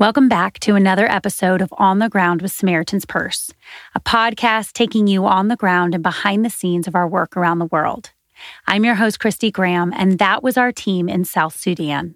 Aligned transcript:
Welcome 0.00 0.28
back 0.28 0.60
to 0.60 0.76
another 0.76 1.10
episode 1.10 1.60
of 1.60 1.74
On 1.76 1.98
the 1.98 2.08
Ground 2.08 2.40
with 2.40 2.52
Samaritan's 2.52 3.04
Purse, 3.04 3.50
a 3.96 4.00
podcast 4.00 4.72
taking 4.72 5.08
you 5.08 5.26
on 5.26 5.48
the 5.48 5.56
ground 5.56 5.92
and 5.92 6.04
behind 6.04 6.44
the 6.44 6.50
scenes 6.50 6.86
of 6.86 6.94
our 6.94 7.08
work 7.08 7.36
around 7.36 7.58
the 7.58 7.66
world. 7.66 8.12
I'm 8.68 8.84
your 8.84 8.94
host, 8.94 9.18
Christy 9.18 9.50
Graham, 9.50 9.92
and 9.96 10.20
that 10.20 10.40
was 10.40 10.56
our 10.56 10.70
team 10.70 11.08
in 11.08 11.24
South 11.24 11.58
Sudan, 11.58 12.14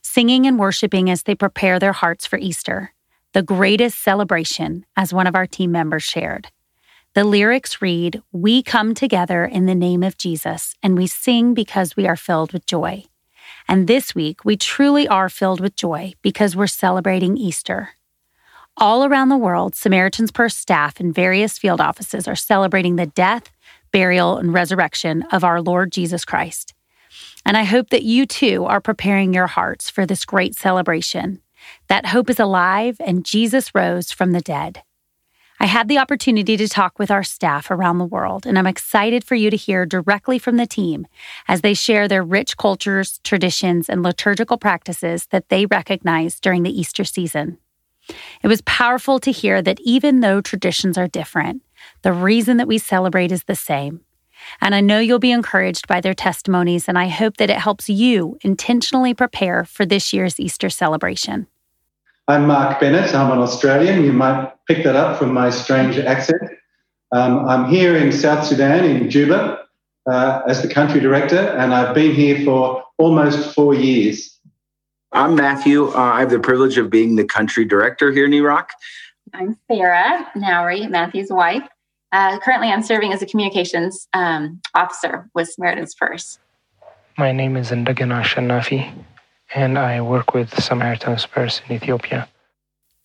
singing 0.00 0.46
and 0.46 0.60
worshiping 0.60 1.10
as 1.10 1.24
they 1.24 1.34
prepare 1.34 1.80
their 1.80 1.92
hearts 1.92 2.24
for 2.24 2.38
Easter, 2.38 2.92
the 3.32 3.42
greatest 3.42 4.00
celebration, 4.00 4.86
as 4.96 5.12
one 5.12 5.26
of 5.26 5.34
our 5.34 5.48
team 5.48 5.72
members 5.72 6.04
shared. 6.04 6.52
The 7.14 7.24
lyrics 7.24 7.82
read, 7.82 8.22
We 8.30 8.62
come 8.62 8.94
together 8.94 9.44
in 9.44 9.66
the 9.66 9.74
name 9.74 10.04
of 10.04 10.16
Jesus, 10.16 10.76
and 10.84 10.96
we 10.96 11.08
sing 11.08 11.52
because 11.52 11.96
we 11.96 12.06
are 12.06 12.14
filled 12.14 12.52
with 12.52 12.64
joy. 12.64 13.06
And 13.68 13.86
this 13.86 14.14
week, 14.14 14.44
we 14.44 14.56
truly 14.56 15.08
are 15.08 15.28
filled 15.28 15.60
with 15.60 15.76
joy 15.76 16.14
because 16.22 16.54
we're 16.54 16.66
celebrating 16.66 17.36
Easter. 17.36 17.90
All 18.76 19.04
around 19.04 19.28
the 19.28 19.36
world, 19.36 19.74
Samaritan's 19.74 20.32
Purse 20.32 20.56
staff 20.56 21.00
in 21.00 21.12
various 21.12 21.58
field 21.58 21.80
offices 21.80 22.26
are 22.26 22.34
celebrating 22.34 22.96
the 22.96 23.06
death, 23.06 23.50
burial, 23.92 24.36
and 24.36 24.52
resurrection 24.52 25.22
of 25.30 25.44
our 25.44 25.62
Lord 25.62 25.92
Jesus 25.92 26.24
Christ. 26.24 26.74
And 27.46 27.56
I 27.56 27.62
hope 27.64 27.90
that 27.90 28.02
you 28.02 28.26
too 28.26 28.64
are 28.64 28.80
preparing 28.80 29.32
your 29.32 29.46
hearts 29.46 29.88
for 29.88 30.06
this 30.06 30.24
great 30.24 30.54
celebration. 30.54 31.40
That 31.88 32.06
hope 32.06 32.28
is 32.28 32.40
alive 32.40 32.96
and 33.00 33.24
Jesus 33.24 33.74
rose 33.74 34.10
from 34.10 34.32
the 34.32 34.40
dead. 34.40 34.82
I 35.60 35.66
had 35.66 35.88
the 35.88 35.98
opportunity 35.98 36.56
to 36.56 36.68
talk 36.68 36.98
with 36.98 37.10
our 37.10 37.22
staff 37.22 37.70
around 37.70 37.98
the 37.98 38.04
world, 38.04 38.44
and 38.44 38.58
I'm 38.58 38.66
excited 38.66 39.24
for 39.24 39.34
you 39.34 39.50
to 39.50 39.56
hear 39.56 39.86
directly 39.86 40.38
from 40.38 40.56
the 40.56 40.66
team 40.66 41.06
as 41.46 41.60
they 41.60 41.74
share 41.74 42.08
their 42.08 42.24
rich 42.24 42.56
cultures, 42.56 43.20
traditions, 43.22 43.88
and 43.88 44.02
liturgical 44.02 44.58
practices 44.58 45.26
that 45.26 45.48
they 45.48 45.66
recognize 45.66 46.40
during 46.40 46.64
the 46.64 46.78
Easter 46.78 47.04
season. 47.04 47.58
It 48.42 48.48
was 48.48 48.62
powerful 48.62 49.18
to 49.20 49.32
hear 49.32 49.62
that 49.62 49.80
even 49.80 50.20
though 50.20 50.40
traditions 50.40 50.98
are 50.98 51.08
different, 51.08 51.62
the 52.02 52.12
reason 52.12 52.56
that 52.58 52.68
we 52.68 52.78
celebrate 52.78 53.32
is 53.32 53.44
the 53.44 53.54
same. 53.54 54.00
And 54.60 54.74
I 54.74 54.80
know 54.80 54.98
you'll 54.98 55.18
be 55.18 55.32
encouraged 55.32 55.86
by 55.86 56.00
their 56.00 56.14
testimonies, 56.14 56.88
and 56.88 56.98
I 56.98 57.08
hope 57.08 57.38
that 57.38 57.50
it 57.50 57.56
helps 57.56 57.88
you 57.88 58.36
intentionally 58.42 59.14
prepare 59.14 59.64
for 59.64 59.86
this 59.86 60.12
year's 60.12 60.38
Easter 60.38 60.68
celebration. 60.68 61.46
I'm 62.26 62.46
Mark 62.46 62.80
Bennett. 62.80 63.14
I'm 63.14 63.30
an 63.32 63.38
Australian. 63.40 64.02
You 64.02 64.14
might 64.14 64.50
pick 64.66 64.82
that 64.84 64.96
up 64.96 65.18
from 65.18 65.34
my 65.34 65.50
strange 65.50 65.98
accent. 65.98 66.40
Um, 67.12 67.46
I'm 67.46 67.68
here 67.68 67.96
in 67.96 68.12
South 68.12 68.46
Sudan, 68.46 68.82
in 68.86 69.10
Juba, 69.10 69.60
uh, 70.10 70.40
as 70.48 70.62
the 70.62 70.68
country 70.68 71.00
director, 71.00 71.36
and 71.36 71.74
I've 71.74 71.94
been 71.94 72.14
here 72.14 72.42
for 72.42 72.82
almost 72.96 73.54
four 73.54 73.74
years. 73.74 74.40
I'm 75.12 75.34
Matthew. 75.34 75.88
Uh, 75.88 75.98
I 75.98 76.20
have 76.20 76.30
the 76.30 76.40
privilege 76.40 76.78
of 76.78 76.88
being 76.88 77.16
the 77.16 77.26
country 77.26 77.66
director 77.66 78.10
here 78.10 78.24
in 78.24 78.32
Iraq. 78.32 78.70
I'm 79.34 79.58
Sarah 79.70 80.26
Nowry, 80.34 80.86
Matthew's 80.86 81.30
wife. 81.30 81.68
Uh, 82.10 82.38
currently, 82.38 82.68
I'm 82.68 82.82
serving 82.82 83.12
as 83.12 83.20
a 83.20 83.26
communications 83.26 84.08
um, 84.14 84.62
officer 84.74 85.28
with 85.34 85.50
Samaritan's 85.50 85.94
Purse. 85.94 86.38
My 87.18 87.32
name 87.32 87.58
is 87.58 87.70
Ndagana 87.70 88.22
Shanafi 88.22 89.04
and 89.54 89.78
I 89.78 90.00
work 90.00 90.34
with 90.34 90.62
Samaritan's 90.62 91.26
Purse 91.26 91.62
in 91.68 91.76
Ethiopia. 91.76 92.28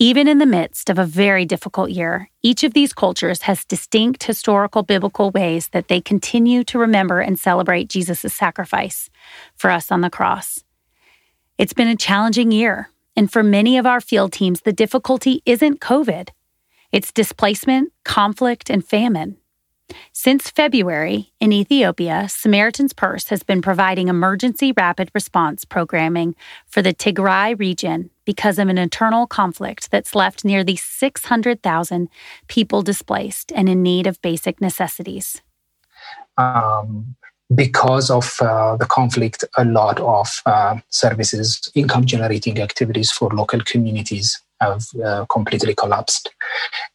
Even 0.02 0.28
in 0.28 0.38
the 0.38 0.46
midst 0.46 0.90
of 0.90 0.98
a 0.98 1.06
very 1.06 1.46
difficult 1.46 1.90
year, 1.90 2.30
each 2.42 2.64
of 2.64 2.74
these 2.74 2.94
cultures 2.94 3.42
has 3.42 3.66
distinct 3.66 4.24
historical 4.24 4.82
biblical 4.82 5.30
ways 5.32 5.68
that 5.70 5.90
they 5.90 6.00
continue 6.00 6.64
to 6.64 6.80
remember 6.80 7.20
and 7.20 7.38
celebrate 7.38 7.90
Jesus' 7.90 8.34
sacrifice 8.34 9.10
for 9.56 9.70
us 9.70 9.92
on 9.92 10.02
the 10.02 10.10
cross. 10.10 10.64
It's 11.58 11.74
been 11.74 11.90
a 11.90 11.98
challenging 11.98 12.52
year, 12.54 12.90
and 13.16 13.30
for 13.30 13.44
many 13.44 13.78
of 13.78 13.86
our 13.86 14.00
field 14.00 14.32
teams, 14.32 14.62
the 14.62 14.72
difficulty 14.72 15.42
isn't 15.46 15.82
COVID, 15.82 16.30
it's 16.94 17.12
displacement, 17.12 17.92
conflict, 18.06 18.70
and 18.70 18.84
famine. 18.84 19.38
Since 20.14 20.50
February, 20.50 21.32
in 21.40 21.52
Ethiopia, 21.52 22.28
Samaritan's 22.30 22.94
Purse 22.94 23.30
has 23.30 23.44
been 23.44 23.62
providing 23.62 24.08
emergency 24.08 24.74
rapid 24.76 25.10
response 25.14 25.66
programming 25.66 26.36
for 26.68 26.82
the 26.82 26.94
Tigray 26.94 27.58
region 27.58 28.10
because 28.26 28.60
of 28.60 28.68
an 28.68 28.78
internal 28.78 29.28
conflict 29.28 29.92
that's 29.92 30.16
left 30.16 30.46
nearly 30.46 30.76
600,000 30.76 32.10
people 32.48 32.82
displaced 32.82 33.52
and 33.54 33.70
in 33.70 33.82
need 33.82 34.08
of 34.08 34.22
basic 34.22 34.62
necessities. 34.62 35.42
Um, 36.38 37.16
because 37.54 38.12
of 38.12 38.36
uh, 38.42 38.78
the 38.78 38.86
conflict, 38.86 39.44
a 39.58 39.66
lot 39.66 40.00
of 40.00 40.42
uh, 40.46 40.80
services, 40.90 41.72
income 41.74 42.06
generating 42.06 42.60
activities 42.62 43.12
for 43.12 43.30
local 43.30 43.62
communities 43.62 44.40
have 44.60 44.84
uh, 45.04 45.26
completely 45.26 45.74
collapsed. 45.74 46.30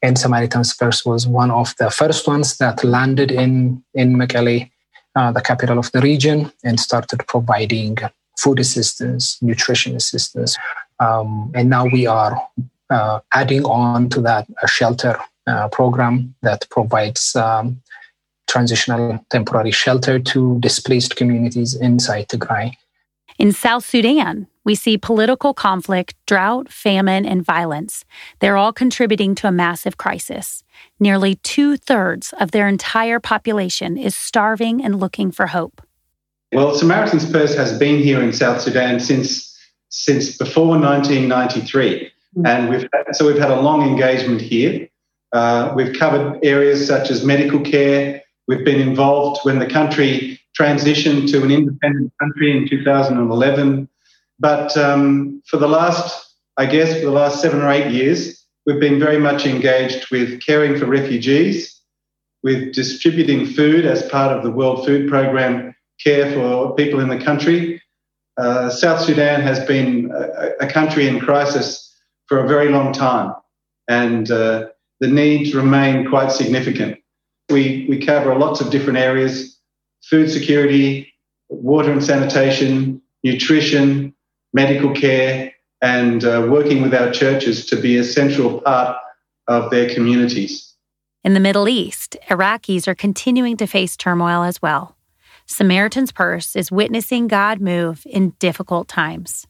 And 0.02 0.18
Samaritan's 0.18 0.74
Purse 0.74 1.04
was 1.04 1.26
one 1.26 1.50
of 1.50 1.74
the 1.78 1.90
first 1.90 2.26
ones 2.26 2.56
that 2.58 2.84
landed 2.84 3.30
in, 3.30 3.82
in 3.94 4.16
Mekelle, 4.16 4.70
uh, 5.16 5.32
the 5.32 5.40
capital 5.40 5.78
of 5.78 5.90
the 5.92 6.00
region, 6.00 6.52
and 6.62 6.78
started 6.78 7.26
providing 7.26 7.96
food 8.38 8.58
assistance, 8.58 9.38
nutrition 9.42 9.96
assistance. 9.96 10.56
Um, 11.00 11.50
and 11.54 11.70
now 11.70 11.86
we 11.86 12.06
are 12.06 12.40
uh, 12.90 13.20
adding 13.32 13.64
on 13.64 14.08
to 14.10 14.20
that 14.22 14.46
a 14.62 14.68
shelter 14.68 15.18
uh, 15.46 15.68
program 15.68 16.34
that 16.42 16.66
provides 16.70 17.36
um, 17.36 17.80
transitional 18.48 19.24
temporary 19.30 19.70
shelter 19.70 20.18
to 20.18 20.58
displaced 20.60 21.16
communities 21.16 21.74
inside 21.74 22.28
Tigray. 22.28 22.74
In 23.36 23.50
South 23.50 23.84
Sudan, 23.84 24.46
we 24.64 24.76
see 24.76 24.96
political 24.96 25.52
conflict, 25.52 26.14
drought, 26.26 26.70
famine, 26.70 27.26
and 27.26 27.44
violence. 27.44 28.04
They're 28.38 28.56
all 28.56 28.72
contributing 28.72 29.34
to 29.36 29.48
a 29.48 29.52
massive 29.52 29.96
crisis. 29.96 30.62
Nearly 31.00 31.34
two 31.36 31.76
thirds 31.76 32.32
of 32.38 32.52
their 32.52 32.68
entire 32.68 33.18
population 33.18 33.98
is 33.98 34.14
starving 34.14 34.84
and 34.84 35.00
looking 35.00 35.32
for 35.32 35.48
hope. 35.48 35.82
Well, 36.52 36.76
Samaritan's 36.76 37.30
Purse 37.30 37.56
has 37.56 37.76
been 37.76 38.00
here 38.00 38.22
in 38.22 38.32
South 38.32 38.60
Sudan 38.60 39.00
since 39.00 39.50
since 39.88 40.36
before 40.36 40.78
1993, 40.78 42.10
mm-hmm. 42.36 42.46
and 42.46 42.68
we've 42.68 42.88
so 43.12 43.26
we've 43.26 43.38
had 43.38 43.50
a 43.50 43.60
long 43.60 43.82
engagement 43.82 44.40
here. 44.40 44.88
Uh, 45.32 45.72
we've 45.74 45.98
covered 45.98 46.38
areas 46.44 46.86
such 46.86 47.10
as 47.10 47.24
medical 47.24 47.60
care. 47.60 48.22
We've 48.46 48.64
been 48.64 48.80
involved 48.80 49.40
when 49.42 49.58
the 49.58 49.66
country 49.66 50.38
transitioned 50.58 51.30
to 51.30 51.42
an 51.42 51.50
independent 51.50 52.12
country 52.20 52.56
in 52.56 52.68
2011. 52.68 53.88
But 54.38 54.76
um, 54.76 55.42
for 55.46 55.56
the 55.56 55.68
last, 55.68 56.34
I 56.56 56.66
guess, 56.66 56.94
for 56.98 57.06
the 57.06 57.10
last 57.10 57.40
seven 57.40 57.60
or 57.60 57.70
eight 57.70 57.92
years, 57.92 58.44
we've 58.66 58.80
been 58.80 58.98
very 58.98 59.18
much 59.18 59.46
engaged 59.46 60.10
with 60.10 60.40
caring 60.40 60.78
for 60.78 60.86
refugees, 60.86 61.80
with 62.42 62.74
distributing 62.74 63.46
food 63.46 63.84
as 63.84 64.08
part 64.08 64.36
of 64.36 64.42
the 64.42 64.50
World 64.50 64.84
Food 64.84 65.08
Programme 65.08 65.74
care 66.02 66.32
for 66.32 66.74
people 66.74 67.00
in 67.00 67.08
the 67.08 67.22
country. 67.22 67.80
Uh, 68.36 68.68
South 68.68 69.00
Sudan 69.00 69.40
has 69.42 69.64
been 69.64 70.10
a, 70.12 70.64
a, 70.64 70.66
country 70.66 71.06
in 71.06 71.20
crisis 71.20 71.94
for 72.26 72.38
a 72.38 72.48
very 72.48 72.68
long 72.68 72.92
time, 72.92 73.32
and 73.88 74.28
uh, 74.30 74.66
the 74.98 75.06
needs 75.06 75.54
remain 75.54 76.08
quite 76.08 76.32
significant. 76.32 76.98
We, 77.48 77.86
we 77.88 78.04
cover 78.04 78.34
lots 78.34 78.60
of 78.60 78.70
different 78.70 78.98
areas 78.98 79.53
food 80.08 80.30
security, 80.30 81.12
water 81.48 81.92
and 81.92 82.04
sanitation, 82.04 83.00
nutrition, 83.22 84.14
medical 84.52 84.92
care, 84.94 85.52
and 85.82 86.24
uh, 86.24 86.46
working 86.48 86.82
with 86.82 86.94
our 86.94 87.10
churches 87.10 87.66
to 87.66 87.76
be 87.76 87.98
a 87.98 88.04
central 88.04 88.60
part 88.60 88.96
of 89.48 89.70
their 89.70 89.92
communities. 89.92 90.74
In 91.22 91.34
the 91.34 91.40
Middle 91.40 91.68
East, 91.68 92.16
Iraqis 92.28 92.86
are 92.86 92.94
continuing 92.94 93.56
to 93.58 93.66
face 93.66 93.96
turmoil 93.96 94.42
as 94.42 94.60
well. 94.62 94.96
Samaritan's 95.46 96.12
Purse 96.12 96.56
is 96.56 96.72
witnessing 96.72 97.28
God 97.28 97.60
move 97.60 98.06
in 98.06 98.30
difficult 98.38 98.88
times. 98.88 99.46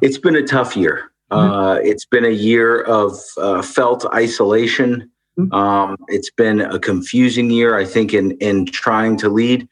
It's 0.00 0.18
been 0.18 0.36
a 0.36 0.42
tough 0.42 0.76
year. 0.76 1.12
Mm-hmm. 1.30 1.52
Uh, 1.52 1.74
it's 1.76 2.04
been 2.04 2.24
a 2.24 2.30
year 2.30 2.82
of 2.82 3.16
uh, 3.38 3.62
felt 3.62 4.04
isolation. 4.12 5.10
Mm-hmm. 5.38 5.54
Um, 5.54 5.96
it's 6.08 6.30
been 6.30 6.60
a 6.60 6.78
confusing 6.78 7.50
year, 7.50 7.76
I 7.76 7.84
think, 7.84 8.12
in 8.12 8.32
in 8.38 8.66
trying 8.66 9.16
to 9.18 9.28
lead. 9.28 9.68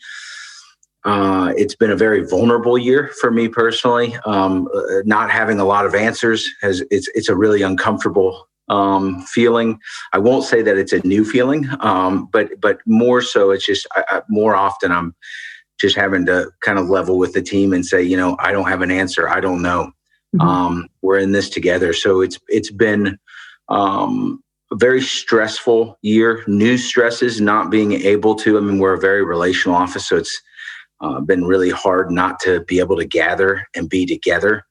Uh, 1.04 1.52
it's 1.56 1.74
been 1.74 1.90
a 1.90 1.96
very 1.96 2.26
vulnerable 2.26 2.76
year 2.76 3.10
for 3.20 3.30
me 3.30 3.48
personally. 3.48 4.16
Um, 4.26 4.68
uh, 4.74 5.02
not 5.04 5.30
having 5.30 5.58
a 5.58 5.64
lot 5.64 5.86
of 5.86 5.94
answers 5.94 6.48
has 6.62 6.82
it's 6.90 7.08
it's 7.14 7.28
a 7.28 7.36
really 7.36 7.62
uncomfortable 7.62 8.48
um, 8.68 9.22
feeling. 9.22 9.78
I 10.12 10.18
won't 10.18 10.44
say 10.44 10.62
that 10.62 10.78
it's 10.78 10.92
a 10.92 11.06
new 11.06 11.24
feeling, 11.24 11.68
um, 11.80 12.28
but 12.32 12.48
but 12.60 12.78
more 12.86 13.20
so, 13.20 13.50
it's 13.50 13.66
just 13.66 13.86
I, 13.94 14.04
I, 14.08 14.22
more 14.28 14.54
often 14.54 14.92
I'm 14.92 15.14
just 15.80 15.96
having 15.96 16.26
to 16.26 16.50
kind 16.62 16.78
of 16.78 16.88
level 16.88 17.18
with 17.18 17.32
the 17.32 17.42
team 17.42 17.72
and 17.72 17.84
say, 17.84 18.02
you 18.02 18.16
know, 18.16 18.36
I 18.38 18.52
don't 18.52 18.68
have 18.68 18.82
an 18.82 18.90
answer. 18.90 19.28
I 19.28 19.40
don't 19.40 19.62
know. 19.62 19.92
Mm-hmm. 20.36 20.40
Um, 20.40 20.88
we're 21.02 21.18
in 21.18 21.32
this 21.32 21.50
together, 21.50 21.92
so 21.92 22.20
it's 22.20 22.38
it's 22.48 22.70
been 22.70 23.18
um, 23.68 24.42
very 24.74 25.00
stressful 25.00 25.98
year. 26.02 26.44
New 26.46 26.78
stresses, 26.78 27.40
not 27.40 27.70
being 27.70 27.92
able 27.92 28.34
to. 28.36 28.56
I 28.56 28.60
mean, 28.60 28.78
we're 28.78 28.94
a 28.94 29.00
very 29.00 29.24
relational 29.24 29.76
office, 29.76 30.08
so 30.08 30.16
it's 30.16 30.40
uh, 31.00 31.20
been 31.20 31.44
really 31.44 31.70
hard 31.70 32.10
not 32.10 32.38
to 32.40 32.60
be 32.64 32.78
able 32.78 32.96
to 32.96 33.04
gather 33.04 33.66
and 33.74 33.88
be 33.88 34.06
together. 34.06 34.64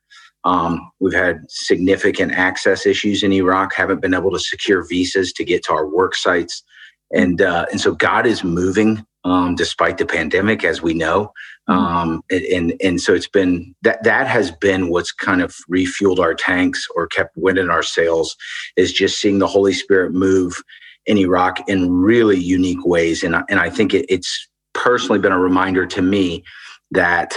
Um, 0.45 0.91
we've 0.99 1.13
had 1.13 1.41
significant 1.49 2.31
access 2.31 2.85
issues 2.85 3.23
in 3.23 3.33
Iraq, 3.33 3.73
haven't 3.73 4.01
been 4.01 4.13
able 4.13 4.31
to 4.31 4.39
secure 4.39 4.87
visas 4.87 5.33
to 5.33 5.43
get 5.43 5.63
to 5.65 5.73
our 5.73 5.87
work 5.87 6.15
sites. 6.15 6.63
And, 7.11 7.41
uh, 7.41 7.65
and 7.71 7.81
so 7.81 7.93
God 7.93 8.25
is 8.25 8.43
moving 8.43 9.05
um, 9.23 9.55
despite 9.55 9.97
the 9.97 10.05
pandemic, 10.05 10.63
as 10.63 10.81
we 10.81 10.93
know. 10.93 11.33
Mm-hmm. 11.69 11.79
Um, 11.79 12.21
and, 12.31 12.73
and 12.81 13.01
so 13.01 13.13
it's 13.13 13.27
been 13.27 13.75
that 13.83 14.03
that 14.03 14.27
has 14.27 14.51
been 14.51 14.89
what's 14.89 15.11
kind 15.11 15.41
of 15.41 15.55
refueled 15.69 16.19
our 16.19 16.33
tanks 16.33 16.87
or 16.95 17.07
kept 17.07 17.35
wind 17.37 17.57
in 17.57 17.69
our 17.69 17.83
sails 17.83 18.35
is 18.75 18.91
just 18.91 19.19
seeing 19.19 19.39
the 19.39 19.47
Holy 19.47 19.73
Spirit 19.73 20.13
move 20.13 20.61
in 21.05 21.17
Iraq 21.17 21.67
in 21.69 21.91
really 21.91 22.39
unique 22.39 22.85
ways. 22.85 23.23
And, 23.23 23.35
and 23.49 23.59
I 23.59 23.69
think 23.69 23.93
it, 23.93 24.05
it's 24.09 24.47
personally 24.73 25.19
been 25.19 25.31
a 25.31 25.39
reminder 25.39 25.85
to 25.85 26.01
me 26.01 26.43
that 26.91 27.35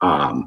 um, 0.00 0.46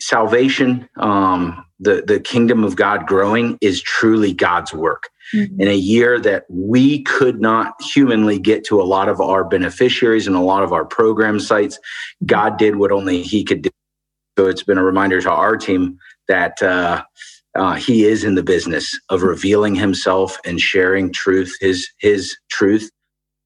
salvation, 0.00 0.88
um, 0.96 1.64
the, 1.80 2.02
the 2.06 2.20
kingdom 2.20 2.64
of 2.64 2.76
God 2.76 3.06
growing 3.06 3.58
is 3.60 3.80
truly 3.82 4.32
God's 4.32 4.72
work. 4.72 5.08
Mm-hmm. 5.34 5.60
In 5.60 5.68
a 5.68 5.76
year 5.76 6.20
that 6.20 6.44
we 6.48 7.02
could 7.02 7.40
not 7.40 7.74
humanly 7.82 8.38
get 8.38 8.64
to 8.64 8.80
a 8.80 8.84
lot 8.84 9.08
of 9.08 9.20
our 9.20 9.44
beneficiaries 9.44 10.26
and 10.26 10.36
a 10.36 10.40
lot 10.40 10.62
of 10.62 10.72
our 10.72 10.84
program 10.84 11.40
sites, 11.40 11.78
God 12.24 12.58
did 12.58 12.76
what 12.76 12.92
only 12.92 13.22
He 13.22 13.44
could 13.44 13.62
do. 13.62 13.70
So 14.38 14.46
it's 14.46 14.62
been 14.62 14.78
a 14.78 14.84
reminder 14.84 15.20
to 15.20 15.30
our 15.30 15.56
team 15.56 15.98
that 16.28 16.62
uh, 16.62 17.02
uh, 17.54 17.74
He 17.74 18.04
is 18.04 18.24
in 18.24 18.34
the 18.34 18.42
business 18.42 18.98
of 19.08 19.22
revealing 19.22 19.74
Himself 19.74 20.38
and 20.44 20.60
sharing 20.60 21.12
truth, 21.12 21.54
His 21.60 21.88
His 21.98 22.36
truth 22.50 22.90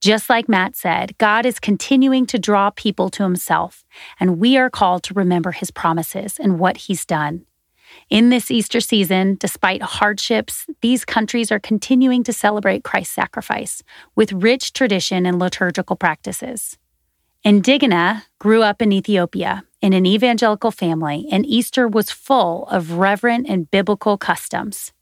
just 0.03 0.29
like 0.29 0.49
Matt 0.49 0.75
said, 0.75 1.17
God 1.19 1.47
is 1.47 1.61
continuing 1.61 2.27
to 2.27 2.37
draw 2.37 2.71
people 2.71 3.09
to 3.11 3.23
himself, 3.23 3.85
and 4.19 4.41
we 4.41 4.57
are 4.57 4.69
called 4.69 5.05
to 5.05 5.15
remember 5.15 5.53
his 5.53 5.71
promises 5.71 6.41
and 6.41 6.59
what 6.59 6.77
he's 6.77 7.07
done. 7.07 7.47
In 8.11 8.29
this 8.29 8.51
Easter 8.51 8.81
season, 8.81 9.37
despite 9.41 9.83
hardships, 9.83 10.67
these 10.81 11.05
countries 11.05 11.51
are 11.51 11.61
continuing 11.61 12.23
to 12.25 12.33
celebrate 12.33 12.85
Christ's 12.85 13.15
sacrifice 13.15 13.83
with 14.15 14.33
rich 14.33 14.73
tradition 14.73 15.27
and 15.27 15.39
liturgical 15.39 15.97
practices. 15.97 16.79
Indigena 17.45 18.25
grew 18.39 18.63
up 18.63 18.81
in 18.81 18.93
Ethiopia 18.93 19.65
in 19.81 19.93
an 19.93 20.07
evangelical 20.07 20.71
family, 20.71 21.27
and 21.31 21.45
Easter 21.45 21.89
was 21.89 22.11
full 22.11 22.67
of 22.69 22.93
reverent 22.93 23.49
and 23.49 23.71
biblical 23.71 24.17
customs 24.17 24.93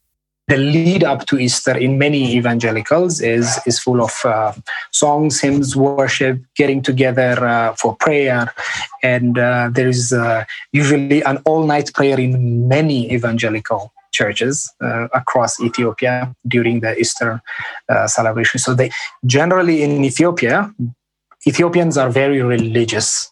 the 0.50 0.56
lead 0.56 1.05
up 1.05 1.26
to 1.26 1.38
Easter 1.38 1.76
in 1.79 1.97
many 1.97 2.35
evangelicals 2.35 3.20
is 3.20 3.47
is 3.67 3.79
full 3.79 4.00
of 4.02 4.12
uh, 4.25 4.52
songs, 4.91 5.41
hymns, 5.41 5.76
worship, 5.76 6.37
getting 6.56 6.82
together 6.82 7.32
uh, 7.47 7.75
for 7.81 7.94
prayer, 7.97 8.52
and 9.02 9.38
uh, 9.38 9.70
there 9.73 9.88
is 9.88 10.12
uh, 10.12 10.44
usually 10.73 11.23
an 11.23 11.38
all 11.47 11.62
night 11.64 11.88
prayer 11.94 12.19
in 12.19 12.67
many 12.67 13.12
evangelical 13.12 13.93
churches 14.11 14.55
uh, 14.82 15.06
across 15.20 15.61
Ethiopia 15.61 16.35
during 16.49 16.81
the 16.81 16.99
Easter 16.99 17.41
uh, 17.88 18.08
celebration. 18.08 18.58
So 18.58 18.75
they 18.75 18.91
generally 19.25 19.82
in 19.82 20.05
Ethiopia. 20.05 20.75
Ethiopians 21.46 21.96
are 21.96 22.11
very 22.11 22.43
religious 22.43 23.31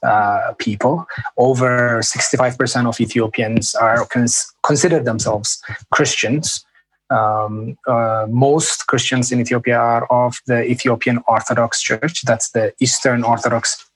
people. 0.56 1.06
Over 1.36 2.00
65% 2.00 2.88
of 2.88 2.98
Ethiopians 2.98 3.74
are 3.74 4.06
cons- 4.06 4.50
consider 4.62 4.98
themselves 4.98 5.60
Christians 5.92 6.64
um, 7.10 7.78
uh, 7.86 8.26
most 8.28 8.86
Christians 8.86 9.32
in 9.32 9.40
Ethiopia 9.40 9.78
are 9.78 10.06
of 10.06 10.40
the 10.46 10.62
Ethiopian 10.64 11.22
Orthodox 11.26 11.80
Church. 11.80 12.22
That's 12.22 12.50
the 12.50 12.74
Eastern 12.80 13.24
Orthodox 13.24 13.88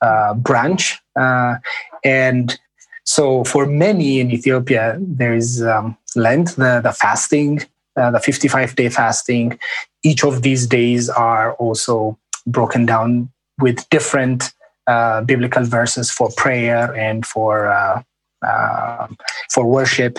uh, 0.00 0.34
branch. 0.34 0.98
Uh, 1.18 1.56
and 2.04 2.58
so, 3.04 3.44
for 3.44 3.66
many 3.66 4.20
in 4.20 4.30
Ethiopia, 4.30 4.96
there 5.00 5.34
is 5.34 5.62
um, 5.62 5.96
Lent, 6.14 6.56
the, 6.56 6.80
the 6.82 6.92
fasting, 6.92 7.60
uh, 7.96 8.10
the 8.10 8.20
55 8.20 8.76
day 8.76 8.88
fasting. 8.88 9.58
Each 10.02 10.24
of 10.24 10.42
these 10.42 10.66
days 10.66 11.08
are 11.08 11.54
also 11.54 12.18
broken 12.46 12.86
down 12.86 13.30
with 13.58 13.88
different 13.90 14.52
uh, 14.86 15.22
biblical 15.22 15.64
verses 15.64 16.10
for 16.10 16.30
prayer 16.36 16.94
and 16.94 17.26
for, 17.26 17.68
uh, 17.68 19.08
for 19.50 19.66
worship 19.66 20.18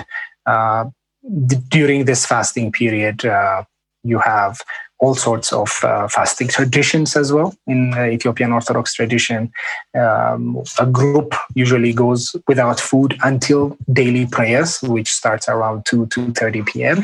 during 1.69 2.05
this 2.05 2.25
fasting 2.25 2.71
period, 2.71 3.25
uh, 3.25 3.63
you 4.03 4.19
have 4.19 4.61
all 4.99 5.15
sorts 5.15 5.51
of 5.51 5.83
uh, 5.83 6.07
fasting 6.07 6.47
traditions 6.47 7.15
as 7.15 7.33
well 7.33 7.55
in 7.65 7.93
Ethiopian 7.97 8.51
Orthodox 8.51 8.93
tradition. 8.93 9.51
Um, 9.99 10.63
a 10.79 10.85
group 10.85 11.33
usually 11.55 11.91
goes 11.91 12.35
without 12.47 12.79
food 12.79 13.17
until 13.23 13.77
daily 13.91 14.27
prayers, 14.27 14.79
which 14.83 15.09
starts 15.09 15.49
around 15.49 15.85
2 15.85 16.05
to 16.07 16.31
30 16.33 16.61
p.m. 16.63 17.03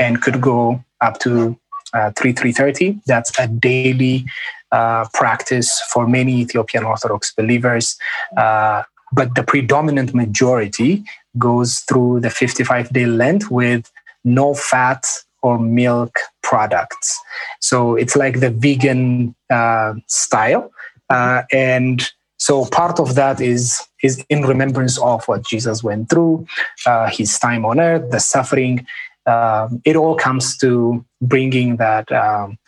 and 0.00 0.20
could 0.20 0.40
go 0.40 0.84
up 1.00 1.20
to 1.20 1.56
uh, 1.94 2.10
3 2.16 2.34
3.30. 2.34 3.00
That's 3.06 3.32
a 3.38 3.46
daily 3.46 4.26
uh, 4.72 5.06
practice 5.14 5.80
for 5.92 6.08
many 6.08 6.40
Ethiopian 6.40 6.84
Orthodox 6.84 7.32
believers. 7.32 7.96
Uh, 8.36 8.82
but 9.12 9.34
the 9.34 9.42
predominant 9.42 10.14
majority 10.14 11.04
goes 11.38 11.80
through 11.80 12.20
the 12.20 12.30
55 12.30 12.90
day 12.90 13.06
Lent 13.06 13.50
with 13.50 13.90
no 14.24 14.54
fat 14.54 15.06
or 15.42 15.58
milk 15.58 16.18
products. 16.42 17.20
So 17.60 17.94
it's 17.94 18.16
like 18.16 18.40
the 18.40 18.50
vegan 18.50 19.34
uh, 19.50 19.94
style. 20.08 20.72
Uh, 21.08 21.42
and 21.52 22.02
so 22.38 22.66
part 22.66 22.98
of 23.00 23.14
that 23.14 23.40
is 23.40 23.82
is 24.02 24.24
in 24.28 24.42
remembrance 24.42 24.98
of 24.98 25.24
what 25.26 25.44
Jesus 25.44 25.82
went 25.82 26.10
through, 26.10 26.46
uh, 26.84 27.08
his 27.08 27.38
time 27.38 27.64
on 27.64 27.80
earth, 27.80 28.10
the 28.10 28.20
suffering. 28.20 28.86
Um, 29.26 29.82
it 29.84 29.96
all 29.96 30.14
comes 30.14 30.56
to 30.58 31.04
bringing 31.20 31.76
that 31.76 32.10
um, 32.12 32.58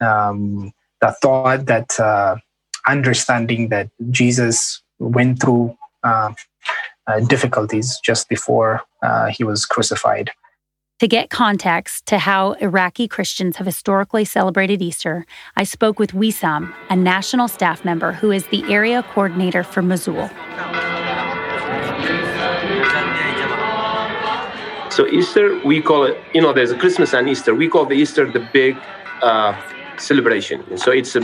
um, 0.00 0.72
that 1.00 1.20
thought, 1.20 1.66
that 1.66 1.98
uh, 1.98 2.36
understanding 2.86 3.68
that 3.68 3.90
Jesus 4.10 4.80
went 4.98 5.40
through 5.40 5.76
difficulties 7.28 7.98
just 8.04 8.28
before 8.28 8.82
uh, 9.02 9.26
he 9.26 9.44
was 9.44 9.64
crucified. 9.64 10.30
To 11.00 11.06
get 11.06 11.28
context 11.28 12.06
to 12.06 12.16
how 12.18 12.52
Iraqi 12.52 13.06
Christians 13.06 13.56
have 13.56 13.66
historically 13.66 14.24
celebrated 14.24 14.80
Easter, 14.80 15.26
I 15.54 15.64
spoke 15.64 15.98
with 15.98 16.12
Wisam, 16.12 16.72
a 16.88 16.96
national 16.96 17.48
staff 17.48 17.84
member 17.84 18.12
who 18.12 18.30
is 18.30 18.46
the 18.46 18.64
area 18.72 19.02
coordinator 19.02 19.62
for 19.62 19.82
Mosul. 19.82 20.30
So 24.90 25.06
Easter, 25.08 25.60
we 25.66 25.82
call 25.82 26.04
it, 26.04 26.16
you 26.32 26.40
know, 26.40 26.54
there's 26.54 26.70
a 26.70 26.78
Christmas 26.78 27.12
and 27.12 27.28
Easter. 27.28 27.54
We 27.54 27.68
call 27.68 27.84
the 27.84 27.94
Easter 27.94 28.24
the 28.32 28.48
big 28.50 28.78
uh, 29.20 29.52
celebration. 29.98 30.78
So 30.78 30.90
it's 30.90 31.14
a 31.14 31.20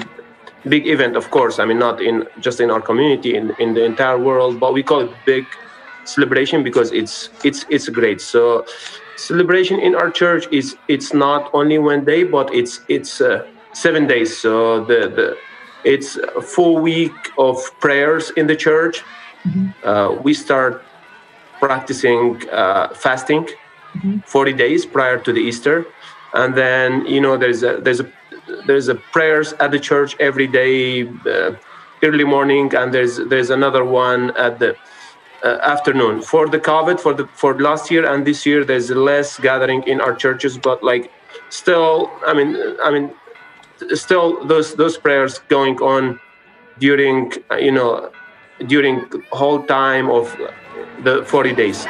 big 0.69 0.87
event, 0.87 1.17
of 1.17 1.31
course. 1.31 1.59
I 1.59 1.65
mean, 1.65 1.79
not 1.79 2.01
in 2.01 2.27
just 2.41 2.61
in 2.61 2.71
our 2.71 2.81
community, 2.81 3.35
in, 3.35 3.55
in 3.59 3.75
the 3.75 3.85
entire 3.85 4.19
world, 4.19 4.61
but 4.61 4.73
we 4.73 4.83
call 4.83 5.01
it 5.01 5.11
big 5.27 5.47
celebration 6.05 6.63
because 6.63 6.93
it's 6.93 7.31
it's 7.45 7.65
it's 7.69 7.89
great. 7.89 8.21
So 8.21 8.65
celebration 9.17 9.79
in 9.81 9.95
our 9.95 10.11
church 10.11 10.47
is 10.51 10.77
it's 10.89 11.13
not 11.13 11.51
only 11.53 11.79
one 11.79 12.05
day, 12.05 12.25
but 12.25 12.53
it's 12.55 12.81
it's 12.89 13.21
uh, 13.21 13.47
seven 13.73 14.07
days. 14.07 14.37
So 14.37 14.85
the 14.85 15.09
the 15.09 15.37
it's 15.85 16.17
a 16.17 16.43
full 16.43 16.79
week 16.79 17.13
of 17.39 17.57
prayers 17.81 18.31
in 18.37 18.47
the 18.47 18.57
church. 18.57 19.03
Mm-hmm. 19.45 19.67
Uh, 19.85 20.13
we 20.23 20.35
start 20.35 20.85
practicing 21.59 22.41
uh, 22.51 22.89
fasting 22.95 23.45
mm-hmm. 23.45 24.19
40 24.21 24.53
days 24.53 24.87
prior 24.87 25.19
to 25.19 25.33
the 25.33 25.41
Easter, 25.41 25.87
and 26.35 26.55
then 26.55 27.05
you 27.07 27.21
know 27.21 27.37
there's 27.37 27.63
a 27.63 27.79
there's 27.79 28.01
a 28.01 28.09
there's 28.67 28.89
a 28.89 28.95
prayers 28.95 29.53
at 29.55 29.71
the 29.71 29.79
church 29.79 30.17
every 30.21 30.47
day, 30.47 31.09
uh, 31.27 31.55
early 32.03 32.25
morning, 32.25 32.75
and 32.75 32.93
there's 32.93 33.17
there's 33.17 33.51
another 33.51 33.85
one 33.85 34.37
at 34.37 34.59
the 34.59 34.77
uh, 35.45 35.59
afternoon. 35.63 36.23
For 36.23 36.49
the 36.49 36.59
COVID, 36.59 37.01
for 37.01 37.15
the 37.15 37.27
for 37.35 37.59
last 37.59 37.91
year 37.91 38.07
and 38.07 38.27
this 38.27 38.47
year, 38.47 38.65
there's 38.65 38.91
less 38.91 39.39
gathering 39.39 39.83
in 39.85 40.01
our 40.01 40.15
churches, 40.15 40.59
but 40.59 40.83
like 40.83 41.11
still, 41.49 42.11
I 42.27 42.35
mean, 42.35 42.57
I 42.83 42.91
mean, 42.91 43.13
still 43.95 44.45
those 44.45 44.75
those 44.75 44.97
prayers 44.97 45.41
going 45.49 45.79
on 45.79 46.21
during 46.79 47.33
you 47.59 47.73
know 47.73 48.11
during 48.67 49.05
whole 49.33 49.63
time 49.65 50.11
of 50.11 50.37
the 51.03 51.25
40 51.25 51.55
days. 51.55 51.87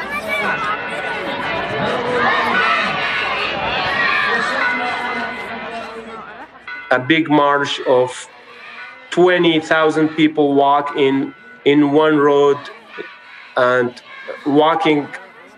A 6.93 6.99
big 6.99 7.29
march 7.29 7.81
of 7.89 8.29
20,000 9.11 10.09
people 10.11 10.55
walk 10.55 10.97
in 10.97 11.35
in 11.65 11.93
one 11.93 12.17
road 12.19 12.59
and 13.57 14.03
walking 14.47 15.09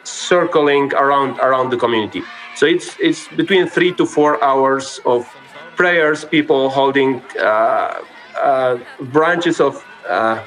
circling 0.05 0.93
around 0.95 1.39
around 1.41 1.71
the 1.71 1.77
community 1.77 2.23
so 2.57 2.67
it's 2.67 2.97
it's 3.01 3.29
between 3.29 3.67
3 3.67 3.93
to 3.95 4.05
4 4.07 4.43
hours 4.45 5.01
of 5.05 5.21
prayers 5.77 6.25
people 6.25 6.71
holding 6.71 7.23
uh, 7.41 8.01
uh, 8.37 8.79
branches 9.01 9.61
of 9.61 9.85
uh, 10.09 10.43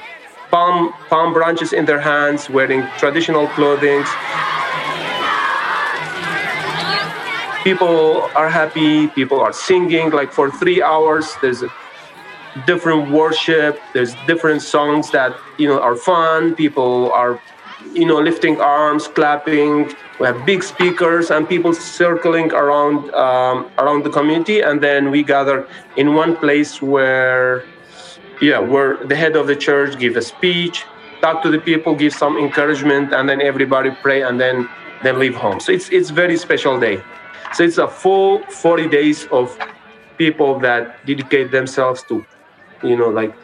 palm 0.50 0.92
palm 1.08 1.32
branches 1.32 1.72
in 1.72 1.84
their 1.84 2.00
hands, 2.00 2.48
wearing 2.50 2.82
traditional 2.98 3.46
clothing. 3.48 4.04
People 7.64 8.30
are 8.34 8.48
happy. 8.48 9.08
People 9.08 9.40
are 9.40 9.52
singing 9.52 10.10
like 10.10 10.32
for 10.32 10.50
three 10.50 10.82
hours. 10.82 11.36
There's 11.42 11.62
different 12.66 13.10
worship. 13.10 13.78
There's 13.92 14.14
different 14.26 14.62
songs 14.62 15.10
that 15.10 15.36
you 15.58 15.68
know 15.68 15.80
are 15.80 15.96
fun. 15.96 16.54
People 16.54 17.12
are 17.12 17.40
you 17.92 18.06
know 18.06 18.20
lifting 18.20 18.60
arms, 18.60 19.08
clapping. 19.08 19.92
We 20.20 20.26
have 20.26 20.44
big 20.46 20.62
speakers 20.62 21.30
and 21.30 21.48
people 21.48 21.72
circling 21.74 22.52
around 22.52 23.12
um, 23.14 23.70
around 23.78 24.04
the 24.04 24.10
community, 24.10 24.60
and 24.60 24.80
then 24.82 25.10
we 25.10 25.22
gather 25.22 25.66
in 25.96 26.14
one 26.14 26.36
place 26.36 26.80
where 26.80 27.64
yeah, 28.40 28.58
where 28.58 28.96
the 29.04 29.16
head 29.16 29.36
of 29.36 29.46
the 29.46 29.56
church 29.56 29.98
give 29.98 30.16
a 30.16 30.22
speech, 30.22 30.84
talk 31.20 31.42
to 31.42 31.50
the 31.50 31.58
people, 31.58 31.94
give 31.94 32.14
some 32.14 32.36
encouragement, 32.38 33.12
and 33.12 33.28
then 33.28 33.40
everybody 33.42 33.90
pray 34.02 34.22
and 34.22 34.40
then 34.40 34.68
then 35.02 35.18
leave 35.18 35.34
home. 35.34 35.60
So 35.60 35.72
it's 35.72 35.88
it's 35.90 36.10
very 36.10 36.36
special 36.36 36.78
day. 36.78 37.02
So 37.54 37.64
it's 37.64 37.78
a 37.78 37.88
full 37.88 38.42
40 38.50 38.88
days 38.88 39.26
of 39.32 39.56
people 40.18 40.58
that 40.60 41.04
dedicate 41.06 41.50
themselves 41.50 42.02
to, 42.04 42.24
you 42.82 42.96
know, 42.96 43.08
like 43.08 43.34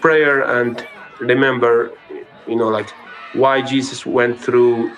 prayer 0.00 0.42
and 0.42 0.86
remember, 1.20 1.92
you 2.46 2.56
know, 2.56 2.68
like 2.68 2.90
why 3.34 3.62
Jesus 3.62 4.04
went 4.04 4.38
through 4.38 4.92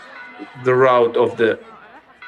the 0.64 0.74
route 0.74 1.16
of 1.16 1.36
the 1.36 1.58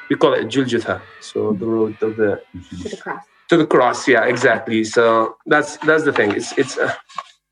we 0.09 0.17
call 0.17 0.33
it 0.33 0.47
Julgutha, 0.47 1.01
so 1.21 1.53
the 1.53 1.65
road 1.65 1.95
of 2.03 2.17
the 2.17 2.41
to 2.81 2.89
the 2.89 2.97
cross. 2.97 3.23
To 3.47 3.57
the 3.57 3.65
cross 3.65 4.07
yeah 4.07 4.25
exactly. 4.25 4.83
So 4.83 5.37
that's 5.45 5.77
that's 5.77 6.03
the 6.03 6.11
thing. 6.11 6.31
It's 6.31 6.57
it's 6.57 6.77
a 6.77 6.97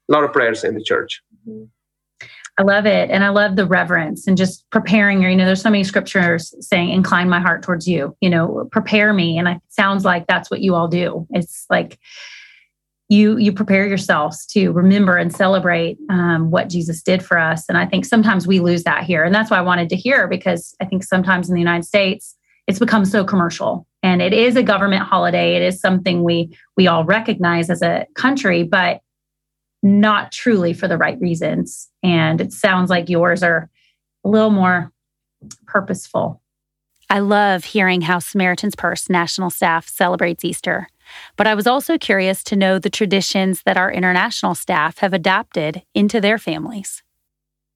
lot 0.09 0.25
of 0.25 0.33
prayers 0.33 0.63
in 0.63 0.73
the 0.73 0.83
church 0.83 1.21
mm-hmm. 1.47 1.65
I 2.59 2.63
love 2.63 2.85
it. 2.85 3.09
And 3.09 3.23
I 3.23 3.29
love 3.29 3.55
the 3.55 3.65
reverence 3.65 4.27
and 4.27 4.37
just 4.37 4.69
preparing 4.69 5.21
you 5.21 5.33
know, 5.33 5.45
there's 5.45 5.61
so 5.61 5.69
many 5.69 5.85
scriptures 5.85 6.53
saying, 6.59 6.89
incline 6.89 7.29
my 7.29 7.39
heart 7.39 7.63
towards 7.63 7.87
you, 7.87 8.17
you 8.19 8.29
know, 8.29 8.67
prepare 8.69 9.13
me. 9.13 9.37
And 9.37 9.47
it 9.47 9.61
sounds 9.69 10.03
like 10.03 10.27
that's 10.27 10.51
what 10.51 10.59
you 10.59 10.75
all 10.75 10.89
do. 10.89 11.25
It's 11.29 11.65
like 11.69 11.97
you 13.07 13.37
you 13.37 13.53
prepare 13.53 13.87
yourselves 13.87 14.45
to 14.47 14.71
remember 14.71 15.15
and 15.15 15.33
celebrate 15.33 15.97
um, 16.09 16.51
what 16.51 16.67
Jesus 16.67 17.01
did 17.01 17.23
for 17.23 17.39
us. 17.39 17.63
And 17.69 17.77
I 17.77 17.85
think 17.85 18.03
sometimes 18.03 18.45
we 18.45 18.59
lose 18.59 18.83
that 18.83 19.05
here. 19.05 19.23
And 19.23 19.33
that's 19.33 19.49
why 19.49 19.57
I 19.57 19.61
wanted 19.61 19.87
to 19.89 19.95
hear 19.95 20.27
because 20.27 20.75
I 20.81 20.85
think 20.85 21.05
sometimes 21.05 21.47
in 21.47 21.55
the 21.55 21.61
United 21.61 21.85
States, 21.85 22.35
it's 22.67 22.77
become 22.77 23.05
so 23.05 23.23
commercial 23.23 23.87
and 24.03 24.21
it 24.21 24.33
is 24.33 24.55
a 24.55 24.63
government 24.63 25.01
holiday 25.01 25.55
it 25.55 25.61
is 25.61 25.79
something 25.79 26.23
we 26.23 26.55
we 26.77 26.87
all 26.87 27.03
recognize 27.03 27.69
as 27.69 27.81
a 27.81 28.05
country 28.13 28.63
but 28.63 29.01
not 29.81 30.31
truly 30.31 30.73
for 30.73 30.87
the 30.87 30.97
right 30.97 31.19
reasons. 31.19 31.89
And 32.03 32.41
it 32.41 32.51
sounds 32.51 32.89
like 32.89 33.09
yours 33.09 33.43
are 33.43 33.69
a 34.25 34.29
little 34.29 34.49
more 34.49 34.91
purposeful. 35.65 36.41
I 37.09 37.19
love 37.19 37.63
hearing 37.63 38.01
how 38.01 38.19
samaritan's 38.19 38.75
purse 38.75 39.09
national 39.09 39.49
staff 39.49 39.87
celebrates 39.87 40.45
easter. 40.45 40.87
But 41.37 41.47
i 41.47 41.55
was 41.55 41.65
also 41.65 41.97
curious 41.97 42.43
to 42.43 42.55
know 42.55 42.77
the 42.77 42.89
traditions 42.89 43.63
that 43.63 43.77
our 43.77 43.91
international 43.91 44.53
staff 44.53 44.99
have 44.99 45.13
adapted 45.13 45.81
into 45.95 46.21
their 46.21 46.37
families. 46.37 47.01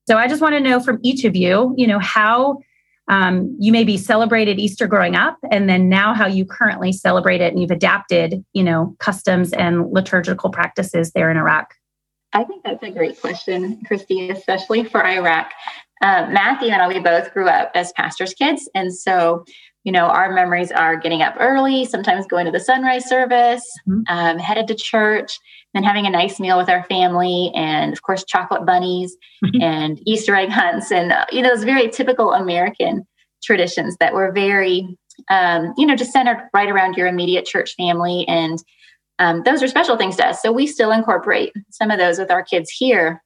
So 0.07 0.17
i 0.17 0.27
just 0.27 0.41
want 0.41 0.53
to 0.53 0.59
know 0.59 0.79
from 0.79 0.99
each 1.01 1.23
of 1.23 1.35
you 1.35 1.73
you 1.77 1.87
know 1.87 1.99
how 1.99 2.59
um, 3.07 3.55
you 3.59 3.71
maybe 3.71 3.97
celebrated 3.97 4.59
Easter 4.59 4.87
growing 4.87 5.15
up, 5.15 5.37
and 5.51 5.67
then 5.67 5.89
now 5.89 6.13
how 6.13 6.25
you 6.25 6.45
currently 6.45 6.93
celebrate 6.93 7.41
it, 7.41 7.51
and 7.51 7.61
you've 7.61 7.71
adapted, 7.71 8.43
you 8.53 8.63
know, 8.63 8.95
customs 8.99 9.51
and 9.51 9.91
liturgical 9.91 10.49
practices 10.49 11.11
there 11.11 11.29
in 11.29 11.37
Iraq. 11.37 11.73
I 12.33 12.43
think 12.43 12.63
that's 12.63 12.83
a 12.83 12.91
great 12.91 13.19
question, 13.21 13.81
Christy, 13.85 14.29
especially 14.29 14.83
for 14.83 15.05
Iraq. 15.05 15.51
Uh, 16.01 16.27
Matthew 16.31 16.69
and 16.69 16.81
I, 16.81 16.87
we 16.87 16.99
both 16.99 17.33
grew 17.33 17.47
up 17.47 17.71
as 17.75 17.93
pastors' 17.93 18.33
kids, 18.33 18.69
and 18.75 18.93
so 18.93 19.45
you 19.83 19.91
know, 19.91 20.05
our 20.05 20.31
memories 20.31 20.71
are 20.71 20.95
getting 20.95 21.21
up 21.21 21.35
early, 21.39 21.85
sometimes 21.85 22.25
going 22.25 22.45
to 22.45 22.51
the 22.51 22.59
sunrise 22.59 23.07
service, 23.07 23.63
mm-hmm. 23.87 24.01
um, 24.07 24.39
headed 24.39 24.67
to 24.69 24.75
church, 24.75 25.37
then 25.73 25.83
having 25.83 26.05
a 26.05 26.09
nice 26.09 26.39
meal 26.39 26.57
with 26.57 26.69
our 26.69 26.83
family, 26.85 27.51
and 27.53 27.91
of 27.91 28.01
course, 28.01 28.23
chocolate 28.23 28.65
bunnies 28.65 29.15
mm-hmm. 29.43 29.61
and 29.61 29.99
Easter 30.05 30.35
egg 30.35 30.49
hunts, 30.49 30.91
and 30.91 31.11
uh, 31.11 31.25
you 31.31 31.41
know, 31.41 31.49
those 31.49 31.65
very 31.65 31.89
typical 31.89 32.33
American 32.33 33.05
traditions 33.43 33.97
that 33.99 34.13
were 34.13 34.31
very, 34.31 34.97
um, 35.29 35.73
you 35.77 35.85
know, 35.85 35.95
just 35.95 36.13
centered 36.13 36.47
right 36.53 36.69
around 36.69 36.95
your 36.95 37.07
immediate 37.07 37.45
church 37.45 37.75
family, 37.75 38.25
and 38.27 38.63
um, 39.19 39.43
those 39.43 39.61
are 39.61 39.67
special 39.67 39.97
things 39.97 40.15
to 40.17 40.27
us. 40.27 40.41
So 40.41 40.51
we 40.51 40.67
still 40.67 40.91
incorporate 40.91 41.53
some 41.69 41.91
of 41.91 41.99
those 41.99 42.17
with 42.17 42.31
our 42.31 42.43
kids 42.43 42.69
here. 42.69 43.23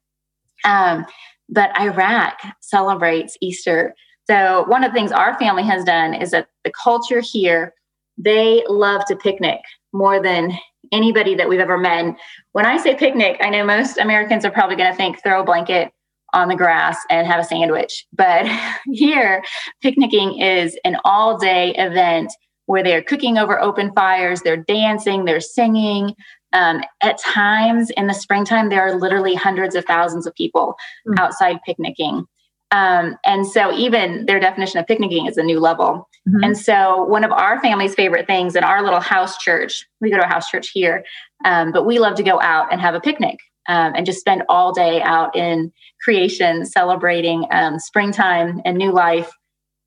Um, 0.64 1.06
but 1.48 1.78
Iraq 1.80 2.38
celebrates 2.60 3.36
Easter 3.40 3.94
so, 4.28 4.64
one 4.68 4.84
of 4.84 4.90
the 4.90 4.94
things 4.94 5.10
our 5.10 5.38
family 5.38 5.62
has 5.62 5.84
done 5.84 6.12
is 6.12 6.32
that 6.32 6.48
the 6.62 6.70
culture 6.70 7.20
here, 7.20 7.72
they 8.18 8.62
love 8.68 9.04
to 9.06 9.16
picnic 9.16 9.60
more 9.94 10.22
than 10.22 10.52
anybody 10.92 11.34
that 11.34 11.48
we've 11.48 11.60
ever 11.60 11.78
met. 11.78 12.14
When 12.52 12.66
I 12.66 12.76
say 12.76 12.94
picnic, 12.94 13.38
I 13.40 13.48
know 13.48 13.64
most 13.64 13.96
Americans 13.96 14.44
are 14.44 14.50
probably 14.50 14.76
going 14.76 14.90
to 14.90 14.96
think 14.96 15.22
throw 15.22 15.40
a 15.40 15.44
blanket 15.44 15.92
on 16.34 16.48
the 16.48 16.56
grass 16.56 16.98
and 17.08 17.26
have 17.26 17.40
a 17.40 17.44
sandwich. 17.44 18.06
But 18.12 18.46
here, 18.92 19.42
picnicking 19.80 20.40
is 20.40 20.78
an 20.84 20.98
all 21.06 21.38
day 21.38 21.74
event 21.76 22.30
where 22.68 22.82
they're 22.82 23.02
cooking 23.02 23.38
over 23.38 23.58
open 23.58 23.90
fires, 23.94 24.42
they're 24.42 24.58
dancing, 24.58 25.24
they're 25.24 25.40
singing. 25.40 26.14
Um, 26.52 26.82
at 27.02 27.18
times 27.18 27.88
in 27.90 28.08
the 28.08 28.12
springtime, 28.12 28.68
there 28.68 28.82
are 28.82 28.94
literally 28.94 29.34
hundreds 29.34 29.74
of 29.74 29.86
thousands 29.86 30.26
of 30.26 30.34
people 30.34 30.76
mm. 31.06 31.18
outside 31.18 31.60
picnicking. 31.64 32.26
Um, 32.70 33.16
and 33.24 33.46
so 33.46 33.74
even 33.74 34.26
their 34.26 34.38
definition 34.38 34.78
of 34.78 34.86
picnicking 34.86 35.26
is 35.26 35.38
a 35.38 35.42
new 35.42 35.60
level. 35.60 36.10
Mm-hmm. 36.28 36.44
And 36.44 36.58
so 36.58 37.04
one 37.04 37.24
of 37.24 37.32
our 37.32 37.58
family's 37.62 37.94
favorite 37.94 38.26
things 38.26 38.54
in 38.54 38.64
our 38.64 38.82
little 38.82 39.00
house 39.00 39.38
church, 39.38 39.86
we 40.02 40.10
go 40.10 40.18
to 40.18 40.24
a 40.24 40.28
house 40.28 40.50
church 40.50 40.68
here, 40.74 41.04
um, 41.46 41.72
but 41.72 41.86
we 41.86 41.98
love 41.98 42.16
to 42.16 42.22
go 42.22 42.38
out 42.42 42.70
and 42.70 42.82
have 42.82 42.94
a 42.94 43.00
picnic 43.00 43.38
um, 43.66 43.94
and 43.96 44.04
just 44.04 44.20
spend 44.20 44.42
all 44.50 44.74
day 44.74 45.00
out 45.00 45.34
in 45.34 45.72
creation, 46.04 46.66
celebrating 46.66 47.46
um, 47.50 47.78
springtime 47.78 48.60
and 48.66 48.76
new 48.76 48.92
life. 48.92 49.30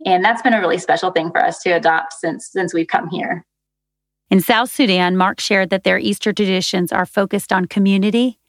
And 0.06 0.24
that's 0.24 0.42
been 0.42 0.54
a 0.54 0.60
really 0.60 0.78
special 0.78 1.12
thing 1.12 1.32
for 1.32 1.44
us 1.44 1.62
to 1.64 1.72
adopt 1.72 2.14
since 2.14 2.50
since 2.52 2.74
we've 2.74 2.88
come 2.88 3.10
here. 3.10 3.46
In 4.30 4.40
South 4.40 4.72
Sudan, 4.72 5.18
Mark 5.18 5.40
shared 5.40 5.70
that 5.70 5.84
their 5.84 6.00
Easter 6.00 6.32
traditions 6.32 6.92
are 6.92 7.06
focused 7.06 7.52
on 7.52 7.66
community 7.66 8.40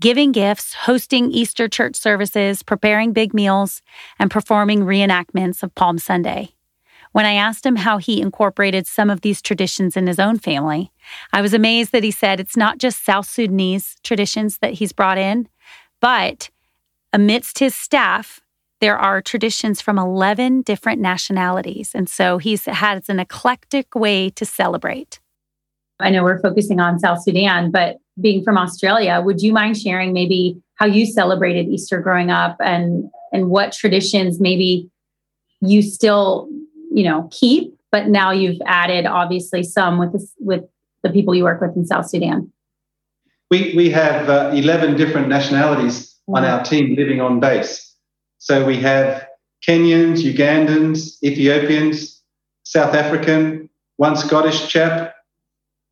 giving 0.00 0.32
gifts, 0.32 0.74
hosting 0.74 1.30
Easter 1.30 1.68
church 1.68 1.96
services, 1.96 2.62
preparing 2.62 3.12
big 3.12 3.34
meals, 3.34 3.82
and 4.18 4.30
performing 4.30 4.80
reenactments 4.80 5.62
of 5.62 5.74
Palm 5.74 5.98
Sunday. 5.98 6.50
When 7.12 7.26
I 7.26 7.32
asked 7.32 7.64
him 7.64 7.76
how 7.76 7.98
he 7.98 8.20
incorporated 8.20 8.86
some 8.86 9.10
of 9.10 9.22
these 9.22 9.42
traditions 9.42 9.96
in 9.96 10.06
his 10.06 10.18
own 10.18 10.38
family, 10.38 10.92
I 11.32 11.40
was 11.40 11.54
amazed 11.54 11.90
that 11.92 12.04
he 12.04 12.10
said 12.10 12.38
it's 12.38 12.56
not 12.56 12.78
just 12.78 13.04
South 13.04 13.28
Sudanese 13.28 13.96
traditions 14.02 14.58
that 14.58 14.74
he's 14.74 14.92
brought 14.92 15.18
in, 15.18 15.48
but 16.00 16.50
amidst 17.12 17.58
his 17.58 17.74
staff, 17.74 18.40
there 18.80 18.98
are 18.98 19.20
traditions 19.20 19.80
from 19.80 19.98
11 19.98 20.62
different 20.62 21.00
nationalities. 21.00 21.92
And 21.94 22.08
so 22.08 22.38
he 22.38 22.58
has 22.66 23.08
an 23.08 23.18
eclectic 23.18 23.94
way 23.94 24.30
to 24.30 24.44
celebrate. 24.44 25.20
I 26.00 26.10
know 26.10 26.22
we're 26.22 26.40
focusing 26.40 26.78
on 26.78 26.98
South 26.98 27.22
Sudan, 27.22 27.70
but 27.70 27.96
being 28.20 28.44
from 28.44 28.56
Australia, 28.56 29.20
would 29.24 29.42
you 29.42 29.52
mind 29.52 29.76
sharing 29.76 30.12
maybe 30.12 30.60
how 30.76 30.86
you 30.86 31.06
celebrated 31.06 31.68
Easter 31.68 32.00
growing 32.00 32.30
up 32.30 32.56
and 32.60 33.10
and 33.32 33.50
what 33.50 33.72
traditions 33.72 34.40
maybe 34.40 34.88
you 35.60 35.82
still, 35.82 36.48
you 36.92 37.04
know, 37.04 37.28
keep, 37.30 37.76
but 37.90 38.08
now 38.08 38.30
you've 38.30 38.60
added 38.64 39.06
obviously 39.06 39.62
some 39.62 39.98
with 39.98 40.12
this, 40.12 40.32
with 40.38 40.64
the 41.02 41.10
people 41.10 41.34
you 41.34 41.44
work 41.44 41.60
with 41.60 41.76
in 41.76 41.84
South 41.84 42.08
Sudan? 42.08 42.50
We 43.50 43.74
we 43.76 43.90
have 43.90 44.28
uh, 44.28 44.50
11 44.54 44.96
different 44.96 45.28
nationalities 45.28 46.14
on 46.28 46.44
our 46.44 46.62
team 46.62 46.94
living 46.94 47.20
on 47.20 47.40
base. 47.40 47.87
So 48.38 48.64
we 48.64 48.76
have 48.78 49.26
Kenyans, 49.66 50.22
Ugandans, 50.22 51.22
Ethiopians, 51.22 52.22
South 52.62 52.94
African, 52.94 53.68
one 53.96 54.16
Scottish 54.16 54.68
chap, 54.68 55.14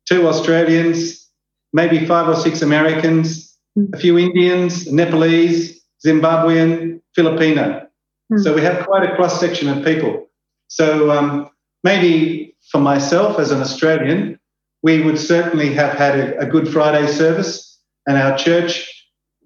two 0.07 0.27
Australians, 0.27 1.29
maybe 1.73 2.05
five 2.05 2.27
or 2.29 2.35
six 2.35 2.61
Americans, 2.61 3.57
mm. 3.77 3.93
a 3.93 3.97
few 3.97 4.17
Indians, 4.17 4.91
Nepalese, 4.91 5.81
Zimbabwean, 6.05 7.01
Filipino. 7.13 7.87
Mm. 8.31 8.43
So 8.43 8.53
we 8.53 8.61
have 8.61 8.85
quite 8.85 9.03
a 9.03 9.15
cross 9.15 9.39
section 9.39 9.67
of 9.69 9.83
people. 9.83 10.27
So 10.67 11.11
um, 11.11 11.49
maybe 11.83 12.55
for 12.71 12.79
myself 12.79 13.39
as 13.39 13.51
an 13.51 13.61
Australian, 13.61 14.39
we 14.83 15.01
would 15.01 15.19
certainly 15.19 15.73
have 15.73 15.93
had 15.93 16.19
a, 16.19 16.39
a 16.39 16.45
Good 16.45 16.69
Friday 16.69 17.07
service, 17.07 17.67
and 18.07 18.17
our 18.17 18.37
church. 18.37 18.93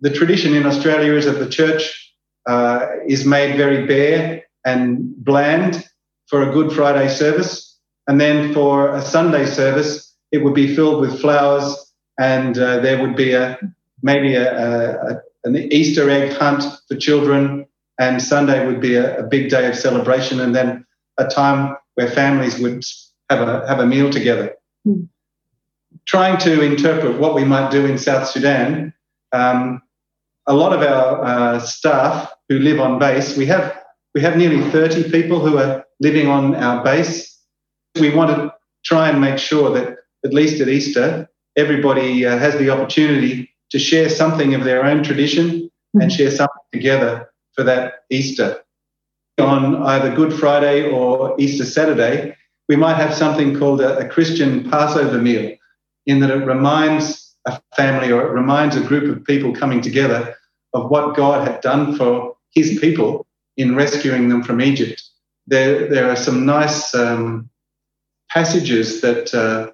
The 0.01 0.09
tradition 0.09 0.55
in 0.55 0.65
Australia 0.65 1.13
is 1.13 1.25
that 1.25 1.39
the 1.39 1.49
church 1.49 2.10
uh, 2.47 2.87
is 3.07 3.25
made 3.25 3.57
very 3.57 3.85
bare 3.85 4.43
and 4.65 5.15
bland 5.23 5.87
for 6.27 6.47
a 6.47 6.53
Good 6.53 6.71
Friday 6.71 7.09
service, 7.09 7.77
and 8.07 8.19
then 8.19 8.53
for 8.53 8.93
a 8.95 9.01
Sunday 9.01 9.45
service, 9.45 10.15
it 10.31 10.39
would 10.39 10.53
be 10.53 10.75
filled 10.75 11.01
with 11.01 11.19
flowers 11.19 11.91
and 12.19 12.57
uh, 12.57 12.79
there 12.79 13.01
would 13.01 13.15
be 13.15 13.33
a 13.33 13.57
maybe 14.03 14.35
a, 14.35 15.01
a, 15.01 15.21
an 15.43 15.55
Easter 15.55 16.09
egg 16.09 16.33
hunt 16.33 16.63
for 16.87 16.95
children, 16.95 17.65
and 17.99 18.21
Sunday 18.21 18.65
would 18.65 18.79
be 18.79 18.95
a, 18.95 19.19
a 19.19 19.23
big 19.23 19.49
day 19.49 19.67
of 19.67 19.75
celebration, 19.75 20.39
and 20.39 20.55
then 20.55 20.85
a 21.17 21.25
time 21.27 21.75
where 21.95 22.09
families 22.09 22.59
would 22.59 22.83
have 23.29 23.47
a 23.47 23.67
have 23.67 23.79
a 23.79 23.85
meal 23.85 24.09
together. 24.09 24.55
Mm. 24.87 25.07
Trying 26.05 26.37
to 26.39 26.61
interpret 26.61 27.19
what 27.19 27.35
we 27.35 27.43
might 27.43 27.71
do 27.71 27.85
in 27.85 27.97
South 27.97 28.27
Sudan, 28.27 28.93
um, 29.31 29.81
a 30.47 30.53
lot 30.53 30.73
of 30.73 30.81
our 30.81 31.23
uh, 31.23 31.59
staff 31.59 32.31
who 32.49 32.59
live 32.59 32.79
on 32.79 32.99
base, 32.99 33.37
we 33.37 33.45
have 33.45 33.77
we 34.13 34.21
have 34.21 34.35
nearly 34.35 34.61
30 34.71 35.09
people 35.09 35.39
who 35.39 35.57
are 35.57 35.85
living 36.01 36.27
on 36.27 36.55
our 36.55 36.83
base. 36.83 37.39
We 37.99 38.13
want 38.13 38.31
to 38.31 38.53
try 38.83 39.09
and 39.09 39.21
make 39.21 39.37
sure 39.37 39.71
that 39.71 39.97
at 40.25 40.33
least 40.33 40.61
at 40.61 40.67
Easter, 40.67 41.29
everybody 41.55 42.25
uh, 42.25 42.37
has 42.37 42.57
the 42.57 42.69
opportunity 42.69 43.49
to 43.69 43.79
share 43.79 44.09
something 44.09 44.53
of 44.53 44.63
their 44.65 44.83
own 44.83 45.03
tradition 45.03 45.69
and 45.93 46.11
share 46.11 46.31
something 46.31 46.63
together 46.73 47.31
for 47.53 47.63
that 47.63 48.03
Easter. 48.09 48.61
On 49.39 49.81
either 49.83 50.13
Good 50.13 50.33
Friday 50.33 50.89
or 50.89 51.35
Easter 51.39 51.65
Saturday, 51.65 52.35
we 52.67 52.75
might 52.75 52.95
have 52.95 53.13
something 53.13 53.57
called 53.57 53.81
a, 53.81 53.97
a 53.99 54.07
Christian 54.07 54.69
Passover 54.69 55.17
meal, 55.17 55.55
in 56.05 56.19
that 56.19 56.29
it 56.29 56.45
reminds 56.45 57.20
a 57.45 57.59
family 57.75 58.11
or 58.11 58.21
it 58.21 58.31
reminds 58.31 58.75
a 58.75 58.81
group 58.81 59.15
of 59.15 59.23
people 59.25 59.53
coming 59.53 59.81
together 59.81 60.35
of 60.73 60.89
what 60.89 61.15
God 61.15 61.47
had 61.47 61.61
done 61.61 61.95
for 61.95 62.35
his 62.53 62.79
people 62.79 63.25
in 63.57 63.75
rescuing 63.75 64.29
them 64.29 64.43
from 64.43 64.61
Egypt. 64.61 65.03
There, 65.47 65.87
there 65.87 66.09
are 66.09 66.15
some 66.15 66.45
nice 66.45 66.93
um, 66.93 67.49
passages 68.29 69.01
that 69.01 69.33
uh, 69.33 69.71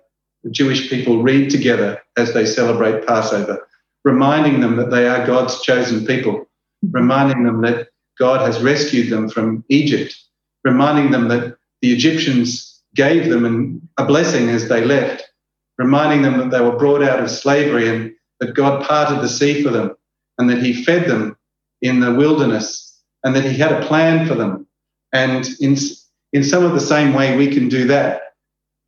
Jewish 0.52 0.90
people 0.90 1.22
read 1.22 1.50
together 1.50 2.02
as 2.18 2.34
they 2.34 2.46
celebrate 2.46 3.06
Passover, 3.06 3.68
reminding 4.04 4.62
them 4.62 4.78
that 4.78 4.90
they 4.90 5.08
are 5.08 5.28
God's 5.28 5.62
chosen 5.62 6.06
people, 6.06 6.48
reminding 6.92 7.44
them 7.44 7.62
that 7.62 7.90
God 8.18 8.42
has 8.42 8.64
rescued 8.64 9.10
them 9.12 9.30
from 9.30 9.64
Egypt, 9.70 10.16
reminding 10.64 11.12
them 11.12 11.28
that 11.28 11.58
the 11.82 11.94
Egyptians 11.94 12.82
gave 12.96 13.30
them 13.30 13.82
a 13.98 14.06
blessing 14.06 14.50
as 14.50 14.68
they 14.70 14.84
left, 14.84 15.27
reminding 15.78 16.22
them 16.22 16.38
that 16.38 16.52
they 16.52 16.62
were 16.62 16.78
brought 16.78 17.04
out 17.04 17.20
of 17.20 17.30
slavery 17.30 17.88
and 17.90 18.14
that 18.40 18.56
God 18.56 18.86
parted 18.86 19.22
the 19.22 19.30
sea 19.30 19.64
for 19.64 19.70
them 19.70 19.96
and 20.38 20.50
that 20.50 20.62
He 20.62 20.84
fed 20.84 21.08
them 21.08 21.38
in 21.82 22.00
the 22.00 22.14
wilderness 22.14 23.00
and 23.24 23.36
that 23.36 23.44
He 23.46 23.58
had 23.58 23.72
a 23.72 23.86
plan 23.86 24.28
for 24.28 24.36
them. 24.36 24.68
And 25.14 25.48
in, 25.60 25.78
in 26.34 26.44
some 26.44 26.64
of 26.64 26.74
the 26.74 26.80
same 26.80 27.14
way, 27.14 27.38
we 27.38 27.54
can 27.54 27.70
do 27.70 27.88
that 27.88 28.22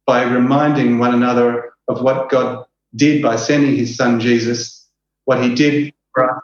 by 0.06 0.24
reminding 0.24 1.00
one 1.00 1.14
another 1.14 1.74
of 1.88 2.02
what 2.02 2.30
God 2.30 2.66
did 2.96 3.22
by 3.22 3.36
sending 3.36 3.76
his 3.76 3.96
son 3.96 4.20
Jesus, 4.20 4.88
what 5.26 5.44
he 5.44 5.54
did 5.54 5.94
for 6.14 6.30
us 6.30 6.42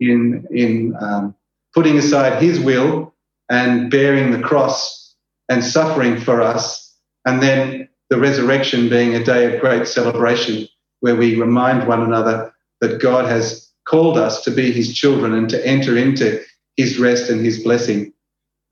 in, 0.00 0.46
in 0.50 0.94
um, 1.00 1.34
putting 1.72 1.98
aside 1.98 2.42
his 2.42 2.58
will 2.60 3.14
and 3.48 3.90
bearing 3.90 4.30
the 4.30 4.40
cross 4.40 5.14
and 5.48 5.62
suffering 5.62 6.18
for 6.18 6.40
us, 6.40 6.96
and 7.24 7.42
then 7.42 7.88
the 8.10 8.18
resurrection 8.18 8.88
being 8.88 9.14
a 9.14 9.24
day 9.24 9.52
of 9.52 9.60
great 9.60 9.88
celebration 9.88 10.68
where 11.00 11.16
we 11.16 11.40
remind 11.40 11.86
one 11.88 12.02
another 12.02 12.52
that 12.80 13.00
God 13.00 13.26
has 13.26 13.70
called 13.86 14.18
us 14.18 14.42
to 14.42 14.50
be 14.50 14.72
his 14.72 14.94
children 14.94 15.34
and 15.34 15.48
to 15.50 15.66
enter 15.66 15.96
into 15.96 16.42
his 16.76 16.98
rest 16.98 17.30
and 17.30 17.44
his 17.44 17.62
blessing 17.62 18.12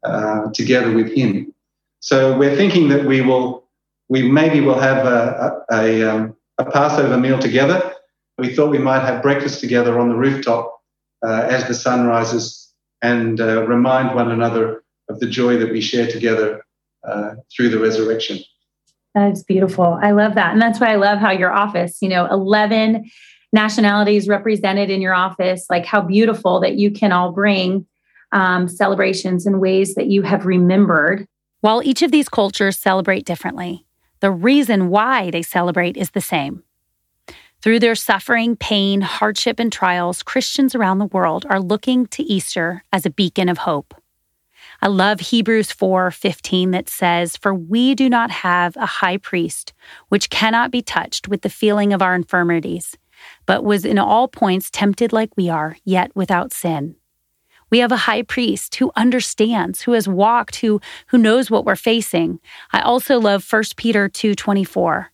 uh, 0.02 0.50
together 0.52 0.92
with 0.92 1.12
him. 1.12 1.54
So 2.00 2.36
we're 2.36 2.56
thinking 2.56 2.88
that 2.88 3.04
we 3.04 3.20
will 3.20 3.62
we 4.08 4.28
maybe 4.28 4.60
will 4.60 4.78
have 4.78 5.06
a, 5.06 5.64
a, 5.70 5.76
a, 5.76 6.02
um, 6.02 6.36
a, 6.58 6.64
Passover 6.70 7.16
meal 7.16 7.38
together. 7.38 7.94
We 8.36 8.54
thought 8.54 8.70
we 8.70 8.78
might 8.78 9.06
have 9.06 9.22
breakfast 9.22 9.60
together 9.60 9.98
on 9.98 10.10
the 10.10 10.16
rooftop 10.16 10.82
uh, 11.24 11.46
as 11.48 11.66
the 11.66 11.72
sun 11.72 12.06
rises 12.06 12.72
and 13.00 13.40
uh, 13.40 13.66
remind 13.66 14.14
one 14.14 14.30
another 14.30 14.84
of 15.08 15.20
the 15.20 15.26
joy 15.26 15.56
that 15.58 15.70
we 15.70 15.80
share 15.80 16.08
together 16.08 16.62
uh, 17.04 17.36
through 17.54 17.70
the 17.70 17.78
resurrection. 17.78 18.40
That's 19.14 19.42
beautiful. 19.42 19.98
I 20.00 20.12
love 20.12 20.34
that. 20.34 20.52
And 20.52 20.62
that's 20.62 20.80
why 20.80 20.92
I 20.92 20.96
love 20.96 21.18
how 21.18 21.30
your 21.30 21.52
office, 21.52 21.98
you 22.00 22.08
know, 22.08 22.26
11 22.26 23.10
nationalities 23.52 24.28
represented 24.28 24.90
in 24.90 25.02
your 25.02 25.14
office, 25.14 25.66
like 25.68 25.84
how 25.84 26.00
beautiful 26.00 26.60
that 26.60 26.76
you 26.76 26.90
can 26.90 27.12
all 27.12 27.32
bring 27.32 27.86
um, 28.32 28.66
celebrations 28.68 29.46
in 29.46 29.60
ways 29.60 29.94
that 29.94 30.06
you 30.06 30.22
have 30.22 30.46
remembered. 30.46 31.26
While 31.60 31.82
each 31.84 32.02
of 32.02 32.10
these 32.10 32.28
cultures 32.28 32.78
celebrate 32.78 33.26
differently, 33.26 33.84
the 34.20 34.30
reason 34.30 34.88
why 34.88 35.30
they 35.30 35.42
celebrate 35.42 35.96
is 35.96 36.10
the 36.10 36.20
same. 36.20 36.62
Through 37.60 37.78
their 37.78 37.94
suffering, 37.94 38.56
pain, 38.56 39.02
hardship, 39.02 39.60
and 39.60 39.70
trials, 39.70 40.22
Christians 40.22 40.74
around 40.74 40.98
the 40.98 41.06
world 41.06 41.46
are 41.48 41.60
looking 41.60 42.06
to 42.06 42.22
Easter 42.22 42.82
as 42.92 43.06
a 43.06 43.10
beacon 43.10 43.48
of 43.48 43.58
hope. 43.58 43.94
I 44.84 44.88
love 44.88 45.20
Hebrews 45.20 45.70
4:15 45.70 46.72
that 46.72 46.88
says, 46.88 47.36
"For 47.36 47.54
we 47.54 47.94
do 47.94 48.10
not 48.10 48.32
have 48.32 48.76
a 48.76 48.84
high 48.84 49.16
priest 49.16 49.72
which 50.08 50.28
cannot 50.28 50.72
be 50.72 50.82
touched 50.82 51.28
with 51.28 51.42
the 51.42 51.48
feeling 51.48 51.92
of 51.92 52.02
our 52.02 52.16
infirmities, 52.16 52.98
but 53.46 53.62
was 53.62 53.84
in 53.84 53.96
all 53.96 54.26
points 54.26 54.70
tempted 54.72 55.12
like 55.12 55.30
we 55.36 55.48
are, 55.48 55.76
yet 55.84 56.10
without 56.16 56.52
sin." 56.52 56.96
We 57.70 57.78
have 57.78 57.92
a 57.92 58.08
high 58.08 58.22
priest 58.22 58.74
who 58.74 58.90
understands, 58.96 59.82
who 59.82 59.92
has 59.92 60.08
walked, 60.08 60.56
who, 60.56 60.80
who 61.06 61.16
knows 61.16 61.48
what 61.48 61.64
we're 61.64 61.76
facing. 61.76 62.40
I 62.72 62.80
also 62.80 63.20
love 63.20 63.44
1 63.44 63.76
Peter 63.76 64.08
2:24. 64.08 65.12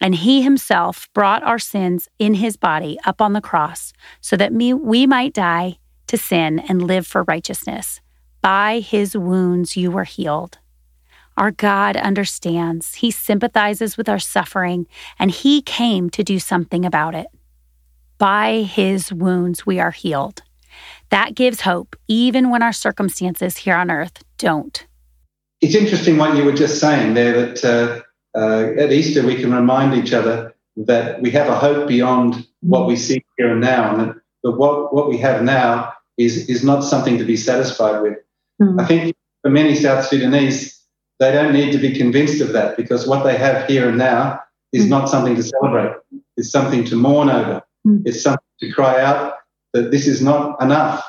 And 0.00 0.14
he 0.14 0.40
himself 0.40 1.10
brought 1.12 1.42
our 1.42 1.58
sins 1.58 2.08
in 2.18 2.34
his 2.34 2.56
body 2.56 2.98
up 3.04 3.20
on 3.20 3.34
the 3.34 3.42
cross 3.42 3.92
so 4.22 4.38
that 4.38 4.54
me, 4.54 4.72
we 4.72 5.06
might 5.06 5.34
die 5.34 5.76
to 6.06 6.16
sin 6.16 6.58
and 6.60 6.82
live 6.82 7.06
for 7.06 7.24
righteousness. 7.24 8.01
By 8.42 8.80
his 8.80 9.16
wounds 9.16 9.76
you 9.76 9.90
were 9.90 10.04
healed. 10.04 10.58
Our 11.36 11.50
God 11.50 11.96
understands. 11.96 12.96
He 12.96 13.10
sympathizes 13.10 13.96
with 13.96 14.08
our 14.08 14.18
suffering, 14.18 14.86
and 15.18 15.30
He 15.30 15.62
came 15.62 16.10
to 16.10 16.22
do 16.22 16.38
something 16.38 16.84
about 16.84 17.14
it. 17.14 17.28
By 18.18 18.62
His 18.62 19.12
wounds 19.12 19.64
we 19.64 19.80
are 19.80 19.90
healed. 19.90 20.42
That 21.10 21.34
gives 21.34 21.62
hope, 21.62 21.96
even 22.08 22.50
when 22.50 22.62
our 22.62 22.72
circumstances 22.72 23.58
here 23.58 23.76
on 23.76 23.90
earth 23.90 24.22
don't. 24.38 24.86
It's 25.60 25.74
interesting 25.74 26.18
what 26.18 26.36
you 26.36 26.44
were 26.44 26.52
just 26.52 26.80
saying 26.80 27.14
there 27.14 27.46
that 27.46 27.64
uh, 27.64 28.38
uh, 28.38 28.72
at 28.78 28.92
Easter 28.92 29.24
we 29.24 29.36
can 29.36 29.54
remind 29.54 29.94
each 29.94 30.12
other 30.12 30.54
that 30.76 31.20
we 31.22 31.30
have 31.30 31.48
a 31.48 31.54
hope 31.54 31.86
beyond 31.86 32.46
what 32.60 32.86
we 32.86 32.96
see 32.96 33.24
here 33.36 33.52
and 33.52 33.60
now, 33.60 33.90
and 33.94 34.00
that, 34.00 34.16
that 34.42 34.52
what, 34.52 34.94
what 34.94 35.08
we 35.08 35.18
have 35.18 35.42
now 35.42 35.92
is, 36.18 36.48
is 36.48 36.64
not 36.64 36.80
something 36.80 37.18
to 37.18 37.24
be 37.24 37.36
satisfied 37.36 38.02
with. 38.02 38.18
Mm. 38.60 38.80
I 38.80 38.84
think 38.86 39.16
for 39.42 39.50
many 39.50 39.74
South 39.74 40.04
Sudanese, 40.06 40.80
they 41.18 41.32
don't 41.32 41.52
need 41.52 41.72
to 41.72 41.78
be 41.78 41.96
convinced 41.96 42.40
of 42.40 42.52
that 42.52 42.76
because 42.76 43.06
what 43.06 43.24
they 43.24 43.36
have 43.36 43.66
here 43.68 43.88
and 43.88 43.98
now 43.98 44.40
is 44.72 44.86
mm. 44.86 44.90
not 44.90 45.08
something 45.08 45.36
to 45.36 45.42
celebrate. 45.42 45.94
It's 46.36 46.50
something 46.50 46.84
to 46.86 46.96
mourn 46.96 47.30
over. 47.30 47.62
Mm. 47.86 48.02
It's 48.04 48.22
something 48.22 48.42
to 48.60 48.72
cry 48.72 49.00
out 49.00 49.34
that 49.72 49.90
this 49.90 50.06
is 50.06 50.22
not 50.22 50.60
enough. 50.62 51.04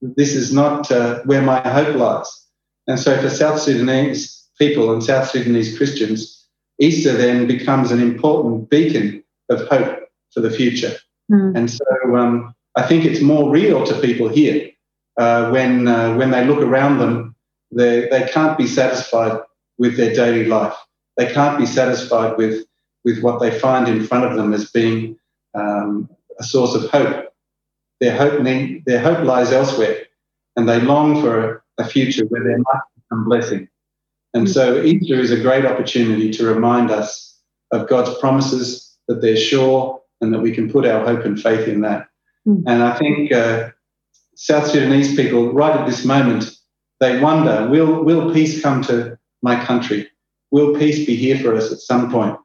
This 0.00 0.34
is 0.34 0.52
not 0.52 0.90
uh, 0.90 1.20
where 1.24 1.42
my 1.42 1.60
hope 1.60 1.96
lies. 1.96 2.46
And 2.86 2.98
so 2.98 3.20
for 3.20 3.28
South 3.28 3.60
Sudanese 3.60 4.48
people 4.58 4.92
and 4.92 5.02
South 5.02 5.28
Sudanese 5.28 5.76
Christians, 5.76 6.48
Easter 6.78 7.12
then 7.12 7.46
becomes 7.46 7.90
an 7.90 8.00
important 8.00 8.70
beacon 8.70 9.22
of 9.50 9.66
hope 9.68 10.08
for 10.32 10.40
the 10.40 10.50
future. 10.50 10.96
Mm. 11.30 11.56
And 11.56 11.70
so 11.70 11.84
um, 12.16 12.54
I 12.76 12.82
think 12.82 13.04
it's 13.04 13.20
more 13.20 13.50
real 13.50 13.84
to 13.84 14.00
people 14.00 14.28
here 14.28 14.70
uh, 15.16 15.50
when, 15.50 15.88
uh, 15.88 16.14
when 16.14 16.30
they 16.30 16.44
look 16.44 16.60
around 16.60 16.98
them, 16.98 17.34
they, 17.72 18.08
they 18.08 18.28
can't 18.32 18.58
be 18.58 18.66
satisfied 18.66 19.40
with 19.78 19.96
their 19.96 20.14
daily 20.14 20.44
life. 20.44 20.74
They 21.16 21.32
can't 21.32 21.58
be 21.58 21.66
satisfied 21.66 22.36
with, 22.36 22.64
with 23.04 23.22
what 23.22 23.40
they 23.40 23.56
find 23.58 23.88
in 23.88 24.06
front 24.06 24.24
of 24.24 24.36
them 24.36 24.52
as 24.52 24.70
being 24.70 25.16
um, 25.54 26.08
a 26.38 26.44
source 26.44 26.74
of 26.74 26.90
hope 26.90 27.30
their 28.00 28.16
hope, 28.16 28.42
their 28.86 29.00
hope 29.00 29.24
lies 29.24 29.52
elsewhere, 29.52 30.06
and 30.56 30.68
they 30.68 30.80
long 30.80 31.20
for 31.20 31.62
a 31.78 31.84
future 31.86 32.24
where 32.26 32.42
there 32.42 32.58
might 32.58 32.80
be 32.96 33.02
some 33.10 33.24
blessing. 33.24 33.68
And 34.32 34.48
so 34.48 34.82
Easter 34.82 35.14
is 35.14 35.30
a 35.30 35.40
great 35.40 35.66
opportunity 35.66 36.30
to 36.32 36.46
remind 36.46 36.90
us 36.90 37.38
of 37.72 37.88
God's 37.88 38.18
promises 38.18 38.96
that 39.06 39.20
they're 39.20 39.36
sure 39.36 40.00
and 40.20 40.32
that 40.32 40.40
we 40.40 40.52
can 40.52 40.70
put 40.70 40.86
our 40.86 41.04
hope 41.04 41.24
and 41.24 41.40
faith 41.40 41.68
in 41.68 41.82
that. 41.82 42.08
Mm. 42.46 42.62
And 42.66 42.82
I 42.82 42.96
think 42.96 43.32
uh, 43.32 43.70
South 44.42 44.66
Sudanese 44.68 45.14
people, 45.14 45.52
right 45.52 45.76
at 45.78 45.86
this 45.86 46.04
moment, 46.04 46.50
they 46.98 47.20
wonder 47.20 47.68
will, 47.68 48.02
will 48.04 48.32
peace 48.32 48.62
come 48.62 48.82
to 48.84 49.18
my 49.42 49.62
country? 49.64 50.08
Will 50.50 50.78
peace 50.78 51.04
be 51.04 51.14
here 51.14 51.38
for 51.38 51.54
us 51.54 51.70
at 51.70 51.78
some 51.78 52.10
point? 52.10 52.38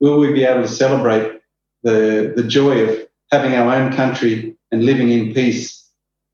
Will 0.00 0.18
we 0.18 0.32
be 0.32 0.44
able 0.44 0.62
to 0.62 0.68
celebrate 0.68 1.42
the, 1.82 2.32
the 2.34 2.42
joy 2.42 2.88
of 2.88 3.06
having 3.30 3.54
our 3.54 3.74
own 3.74 3.92
country 3.92 4.56
and 4.70 4.84
living 4.84 5.10
in 5.10 5.34
peace. 5.34 5.86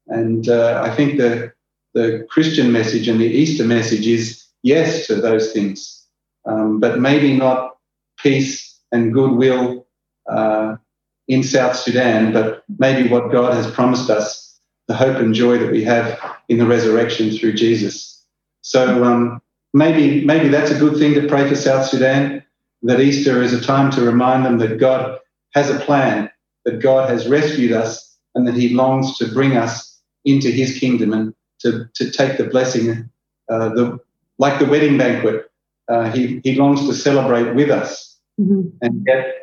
And 0.07 0.49
uh, 0.49 0.83
I 0.85 0.95
think 0.95 1.19
the, 1.19 1.53
the 1.95 2.27
Christian 2.31 2.73
message 2.73 3.09
and 3.09 3.21
the 3.21 3.27
Easter 3.27 3.65
message 3.65 4.07
is 4.07 4.45
yes 4.63 5.07
to 5.07 5.17
those 5.17 5.53
things, 5.53 6.07
um, 6.45 6.81
but 6.81 7.01
maybe 7.01 7.37
not 7.37 7.77
peace 8.19 8.81
and 8.93 9.13
goodwill 9.13 9.87
uh, 10.31 10.77
in 11.27 11.43
South 11.43 11.77
Sudan, 11.77 12.33
but 12.33 12.65
maybe 12.79 13.09
what 13.09 13.33
God 13.33 13.55
has 13.55 13.71
promised 13.71 14.11
us 14.11 14.48
the 14.89 14.95
hope 14.95 15.17
and 15.19 15.35
joy 15.35 15.59
that 15.59 15.71
we 15.71 15.85
have 15.85 16.19
in 16.49 16.59
the 16.59 16.67
resurrection 16.67 17.31
through 17.31 17.53
Jesus. 17.53 18.25
So 18.63 19.05
um, 19.05 19.41
maybe 19.73 20.25
maybe 20.25 20.49
that's 20.49 20.71
a 20.71 20.79
good 20.79 20.99
thing 20.99 21.15
to 21.15 21.29
pray 21.29 21.49
for 21.49 21.55
South 21.55 21.87
Sudan. 21.87 22.45
That 22.83 23.01
Easter 23.01 23.43
is 23.43 23.53
a 23.53 23.61
time 23.61 23.91
to 23.93 24.03
remind 24.03 24.45
them 24.45 24.59
that 24.59 24.79
God 24.79 25.19
has 25.53 25.69
a 25.69 25.81
plan, 25.81 26.31
that 26.65 26.81
God 26.81 27.11
has 27.11 27.29
rescued 27.29 27.73
us, 27.73 28.17
and 28.35 28.47
that 28.47 28.55
He 28.55 28.71
longs 28.71 29.19
to 29.19 29.27
bring 29.33 29.57
us 29.57 30.01
into 30.25 30.51
His 30.51 30.79
kingdom 30.79 31.13
and 31.13 31.35
to, 31.61 31.89
to 31.95 32.11
take 32.11 32.39
the 32.39 32.45
blessing, 32.45 33.11
uh, 33.51 33.69
the 33.71 33.99
like 34.39 34.59
the 34.59 34.67
wedding 34.67 34.97
banquet. 34.97 35.51
Uh, 35.89 36.11
he 36.13 36.41
He 36.45 36.55
longs 36.55 36.87
to 36.87 36.95
celebrate 36.95 37.55
with 37.55 37.71
us, 37.71 38.17
mm-hmm. 38.41 38.69
and 38.81 39.05
yet 39.07 39.35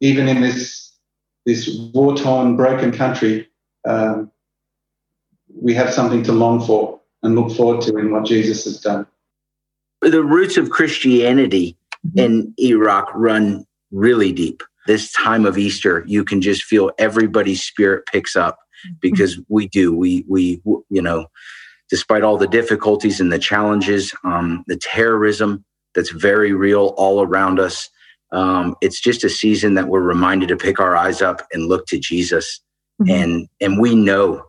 even 0.00 0.28
in 0.28 0.40
this 0.40 0.92
this 1.44 1.68
war 1.94 2.16
torn, 2.16 2.56
broken 2.56 2.92
country, 2.92 3.48
um, 3.86 4.30
we 5.60 5.74
have 5.74 5.92
something 5.92 6.22
to 6.24 6.32
long 6.32 6.64
for 6.64 7.00
and 7.22 7.34
look 7.34 7.56
forward 7.56 7.80
to 7.82 7.96
in 7.96 8.12
what 8.12 8.26
Jesus 8.26 8.64
has 8.64 8.80
done. 8.80 9.06
The 10.02 10.22
roots 10.22 10.56
of 10.56 10.70
Christianity 10.70 11.76
mm-hmm. 12.06 12.18
in 12.18 12.54
Iraq 12.58 13.08
run 13.14 13.66
really 13.90 14.32
deep. 14.32 14.62
This 14.86 15.12
time 15.12 15.46
of 15.46 15.58
Easter, 15.58 16.04
you 16.06 16.24
can 16.24 16.40
just 16.40 16.62
feel 16.62 16.92
everybody's 16.98 17.62
spirit 17.62 18.06
picks 18.06 18.36
up 18.36 18.58
because 19.00 19.40
we 19.48 19.68
do. 19.68 19.96
We 19.96 20.24
we 20.28 20.62
you 20.90 21.02
know, 21.02 21.26
despite 21.90 22.22
all 22.22 22.36
the 22.36 22.46
difficulties 22.46 23.20
and 23.20 23.32
the 23.32 23.38
challenges, 23.38 24.14
um, 24.22 24.64
the 24.68 24.76
terrorism 24.76 25.64
that's 25.94 26.10
very 26.10 26.52
real 26.52 26.94
all 26.96 27.22
around 27.22 27.58
us. 27.58 27.88
Um, 28.32 28.76
it's 28.80 29.00
just 29.00 29.24
a 29.24 29.30
season 29.30 29.74
that 29.74 29.88
we're 29.88 30.00
reminded 30.00 30.48
to 30.48 30.56
pick 30.56 30.78
our 30.78 30.96
eyes 30.96 31.22
up 31.22 31.42
and 31.52 31.66
look 31.66 31.86
to 31.86 31.98
Jesus, 31.98 32.60
mm-hmm. 33.00 33.10
and 33.10 33.48
and 33.60 33.80
we 33.80 33.94
know 33.94 34.44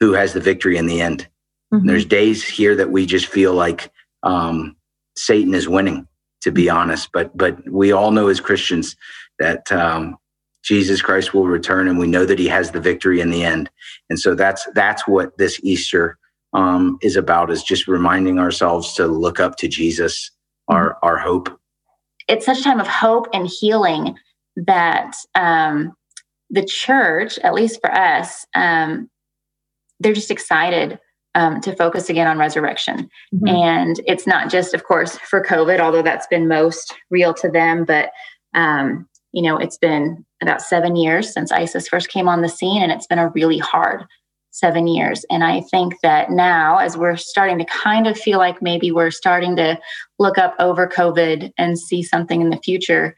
who 0.00 0.12
has 0.12 0.32
the 0.32 0.40
victory 0.40 0.76
in 0.76 0.86
the 0.86 1.00
end. 1.00 1.28
Mm-hmm. 1.72 1.86
There's 1.86 2.04
days 2.04 2.46
here 2.46 2.76
that 2.76 2.90
we 2.90 3.06
just 3.06 3.26
feel 3.26 3.54
like 3.54 3.90
um, 4.22 4.76
Satan 5.16 5.54
is 5.54 5.68
winning, 5.68 6.06
to 6.42 6.50
be 6.50 6.68
honest. 6.68 7.10
But 7.12 7.36
but 7.36 7.58
we 7.70 7.92
all 7.92 8.10
know 8.10 8.28
as 8.28 8.40
Christians 8.40 8.96
that 9.38 9.70
um, 9.72 10.16
Jesus 10.62 11.02
Christ 11.02 11.34
will 11.34 11.46
return, 11.46 11.88
and 11.88 11.98
we 11.98 12.06
know 12.06 12.26
that 12.26 12.38
He 12.38 12.48
has 12.48 12.70
the 12.70 12.80
victory 12.80 13.20
in 13.20 13.30
the 13.30 13.44
end. 13.44 13.70
And 14.10 14.18
so 14.18 14.34
that's 14.34 14.66
that's 14.74 15.06
what 15.06 15.36
this 15.38 15.60
Easter 15.62 16.18
um, 16.52 16.98
is 17.02 17.16
about: 17.16 17.50
is 17.50 17.62
just 17.62 17.88
reminding 17.88 18.38
ourselves 18.38 18.94
to 18.94 19.06
look 19.06 19.40
up 19.40 19.56
to 19.58 19.68
Jesus, 19.68 20.30
our 20.68 20.98
our 21.02 21.18
hope 21.18 21.58
it's 22.28 22.46
such 22.46 22.60
a 22.60 22.62
time 22.62 22.80
of 22.80 22.86
hope 22.86 23.28
and 23.32 23.48
healing 23.48 24.16
that 24.56 25.14
um, 25.34 25.94
the 26.52 26.64
church, 26.64 27.38
at 27.38 27.54
least 27.54 27.80
for 27.80 27.90
us, 27.90 28.46
um, 28.54 29.10
they're 29.98 30.12
just 30.12 30.30
excited 30.30 31.00
um, 31.34 31.60
to 31.62 31.74
focus 31.74 32.10
again 32.10 32.26
on 32.26 32.38
resurrection. 32.38 33.08
Mm-hmm. 33.34 33.48
And 33.48 34.00
it's 34.06 34.26
not 34.26 34.50
just, 34.50 34.74
of 34.74 34.84
course, 34.84 35.16
for 35.18 35.42
COVID, 35.42 35.80
although 35.80 36.02
that's 36.02 36.26
been 36.26 36.46
most 36.46 36.94
real 37.10 37.34
to 37.34 37.50
them, 37.50 37.84
but 37.84 38.10
um, 38.54 39.08
you 39.32 39.42
know, 39.42 39.56
it's 39.56 39.78
been 39.78 40.24
about 40.42 40.60
seven 40.60 40.94
years 40.94 41.32
since 41.32 41.50
ISIS 41.50 41.88
first 41.88 42.10
came 42.10 42.28
on 42.28 42.42
the 42.42 42.48
scene, 42.48 42.82
and 42.82 42.92
it's 42.92 43.06
been 43.06 43.18
a 43.18 43.30
really 43.30 43.58
hard 43.58 44.04
seven 44.50 44.86
years. 44.86 45.24
And 45.30 45.42
I 45.42 45.62
think 45.62 45.94
that 46.02 46.30
now, 46.30 46.76
as 46.76 46.98
we're 46.98 47.16
starting 47.16 47.58
to 47.58 47.64
kind 47.64 48.06
of 48.06 48.18
feel 48.18 48.38
like 48.38 48.60
maybe 48.60 48.92
we're 48.92 49.10
starting 49.10 49.56
to 49.56 49.78
look 50.18 50.36
up 50.36 50.54
over 50.58 50.86
COVID 50.86 51.50
and 51.56 51.78
see 51.78 52.02
something 52.02 52.42
in 52.42 52.50
the 52.50 52.58
future, 52.58 53.16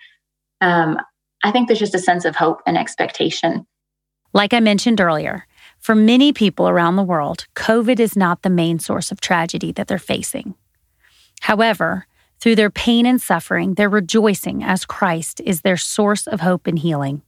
um, 0.61 0.99
I 1.45 1.53
think 1.53 1.69
there's 1.69 1.79
just 1.79 1.95
a 1.95 1.99
sense 1.99 2.25
of 2.25 2.35
hope 2.35 2.63
and 2.67 2.77
expectation. 2.77 3.67
Like 4.33 4.55
I 4.55 4.61
mentioned 4.61 5.01
earlier, 5.01 5.47
for 5.79 5.95
many 5.95 6.33
people 6.33 6.69
around 6.69 6.97
the 6.97 7.03
world, 7.03 7.47
COVID 7.55 8.01
is 8.01 8.17
not 8.17 8.43
the 8.43 8.51
main 8.51 8.79
source 8.79 9.13
of 9.13 9.21
tragedy 9.21 9.71
that 9.73 9.87
they're 9.87 9.99
facing. 9.99 10.55
However, 11.43 12.07
through 12.41 12.57
their 12.57 12.71
pain 12.71 13.05
and 13.05 13.21
suffering, 13.21 13.75
they're 13.75 13.91
rejoicing 13.91 14.65
as 14.65 14.87
Christ 14.87 15.43
is 15.45 15.61
their 15.61 15.77
source 15.77 16.27
of 16.27 16.41
hope 16.41 16.67
and 16.67 16.79
healing. 16.79 17.21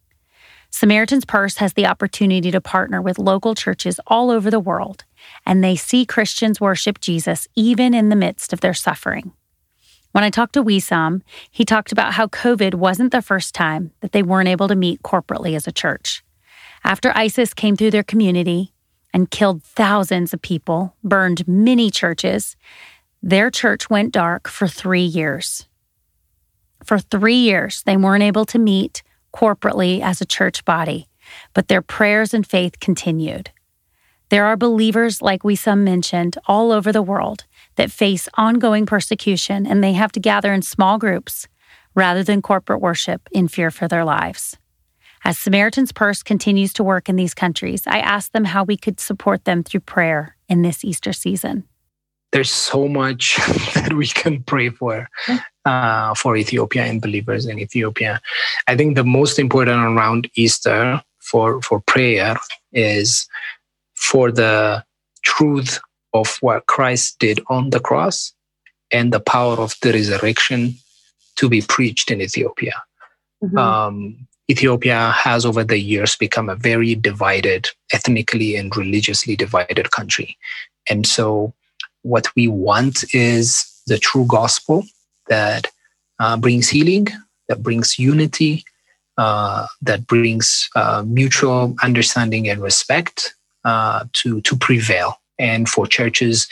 Samaritan's 0.71 1.27
Purse 1.27 1.59
has 1.59 1.75
the 1.75 1.87
opportunity 1.87 2.51
to 2.51 2.61
partner 2.61 3.03
with 3.03 3.19
local 3.19 3.55
churches 3.55 4.01
all 4.07 4.31
over 4.31 4.51
the 4.51 4.61
world, 4.61 5.05
and 5.45 5.63
they 5.63 5.77
see 5.77 6.07
Christians 6.07 6.61
worship 6.61 7.01
Jesus 7.01 7.47
even 7.55 7.93
in 7.93 8.09
the 8.09 8.17
midst 8.17 8.55
of 8.55 8.61
their 8.61 8.75
suffering. 8.75 9.33
When 10.17 10.25
I 10.25 10.31
talked 10.31 10.55
to 10.55 10.65
Wissam, 10.65 11.21
he 11.51 11.67
talked 11.67 11.93
about 11.93 12.15
how 12.15 12.29
COVID 12.29 12.77
wasn't 12.77 13.13
the 13.13 13.21
first 13.21 13.55
time 13.55 13.91
that 14.01 14.13
they 14.13 14.23
weren't 14.23 14.49
able 14.49 14.67
to 14.67 14.75
meet 14.75 15.03
corporately 15.03 15.55
as 15.55 15.67
a 15.67 15.73
church. 15.73 16.25
After 16.83 17.13
ISIS 17.15 17.53
came 17.53 17.77
through 17.77 17.91
their 17.91 18.03
community 18.03 18.73
and 19.13 19.31
killed 19.31 19.63
thousands 19.63 20.33
of 20.33 20.41
people, 20.41 20.97
burned 21.05 21.47
many 21.47 21.91
churches, 21.91 22.57
their 23.23 23.51
church 23.51 23.91
went 23.91 24.15
dark 24.15 24.49
for 24.49 24.67
three 24.67 25.05
years. 25.05 25.69
For 26.83 26.99
three 26.99 27.37
years, 27.37 27.83
they 27.83 27.99
weren't 27.99 28.23
able 28.23 28.47
to 28.47 28.59
meet 28.59 29.03
corporately 29.35 30.01
as 30.01 30.23
a 30.23 30.25
church 30.25 30.65
body, 30.65 31.09
but 31.53 31.69
their 31.69 31.83
prayers 31.83 32.33
and 32.33 32.47
faith 32.47 32.81
continued. 32.81 33.51
There 34.31 34.47
are 34.47 34.57
believers, 34.57 35.21
like 35.21 35.43
Wissam 35.43 35.81
mentioned, 35.81 36.39
all 36.47 36.73
over 36.73 36.91
the 36.91 37.03
world 37.03 37.45
that 37.77 37.91
face 37.91 38.29
ongoing 38.35 38.87
persecution 38.87 39.67
and 39.67 39.83
they 39.83 39.93
have 39.93 40.13
to 40.13 40.21
gather 40.21 40.53
in 40.53 40.63
small 40.63 40.99
groups 40.99 41.47
rather 41.95 42.23
than 42.23 42.43
corporate 42.43 42.81
worship 42.81 43.29
in 43.33 43.49
fear 43.49 43.71
for 43.71 43.89
their 43.89 44.05
lives. 44.05 44.57
As 45.25 45.39
Samaritan's 45.39 45.93
Purse 45.93 46.23
continues 46.23 46.73
to 46.75 46.85
work 46.85 47.09
in 47.09 47.17
these 47.17 47.35
countries, 47.35 47.85
I 47.87 47.99
asked 48.01 48.33
them 48.33 48.45
how 48.45 48.65
we 48.65 48.77
could 48.77 49.01
support 49.01 49.45
them 49.45 49.63
through 49.63 49.81
prayer 49.81 50.37
in 50.49 50.63
this 50.63 50.85
Easter 50.85 51.13
season 51.13 51.65
there's 52.33 52.51
so 52.51 52.87
much 52.87 53.37
that 53.75 53.95
we 53.95 54.07
can 54.07 54.43
pray 54.43 54.69
for 54.69 55.09
uh, 55.65 56.15
for 56.15 56.37
Ethiopia 56.37 56.85
and 56.85 57.01
believers 57.01 57.47
in 57.47 57.59
Ethiopia. 57.59 58.21
I 58.67 58.77
think 58.77 58.95
the 58.95 59.05
most 59.05 59.39
important 59.39 59.81
around 59.83 60.29
Easter 60.35 61.03
for 61.21 61.63
for 61.63 61.81
prayer 61.81 62.37
is 62.73 63.27
for 63.95 64.31
the 64.31 64.85
truth 65.25 65.81
of 66.21 66.37
what 66.41 66.67
Christ 66.67 67.19
did 67.19 67.41
on 67.49 67.71
the 67.71 67.81
cross 67.81 68.33
and 68.93 69.13
the 69.13 69.21
power 69.21 69.57
of 69.57 69.75
the 69.83 69.93
resurrection 69.93 70.77
to 71.37 71.49
be 71.49 71.61
preached 71.63 72.11
in 72.11 72.21
Ethiopia. 72.21 72.83
Mm-hmm. 73.43 73.59
Um, 73.59 74.27
Ethiopia 74.49 75.11
has 75.11 75.45
over 75.45 75.65
the 75.65 75.79
years 75.79 76.17
become 76.17 76.49
a 76.49 76.55
very 76.55 76.95
divided, 76.95 77.69
ethnically 77.93 78.57
and 78.57 78.77
religiously 78.77 79.35
divided 79.37 79.91
country. 79.91 80.39
And 80.89 81.07
so 81.07 81.53
what 82.03 82.29
we 82.37 82.47
want 82.47 83.05
is 83.13 83.67
the 83.87 83.99
true 83.99 84.27
gospel 84.27 84.85
that 85.29 85.67
uh, 86.21 86.37
brings 86.37 86.69
healing, 86.69 87.09
that 87.49 87.63
brings 87.63 87.99
unity, 87.99 88.65
uh, 89.19 89.67
that 89.83 90.07
brings 90.07 90.69
uh, 90.77 91.03
mutual 91.07 91.75
understanding 91.83 92.49
and 92.49 92.61
respect 92.63 93.35
uh, 93.65 94.05
to 94.13 94.41
to 94.43 94.57
prevail, 94.57 95.21
and 95.39 95.69
for 95.69 95.87
churches 95.87 96.49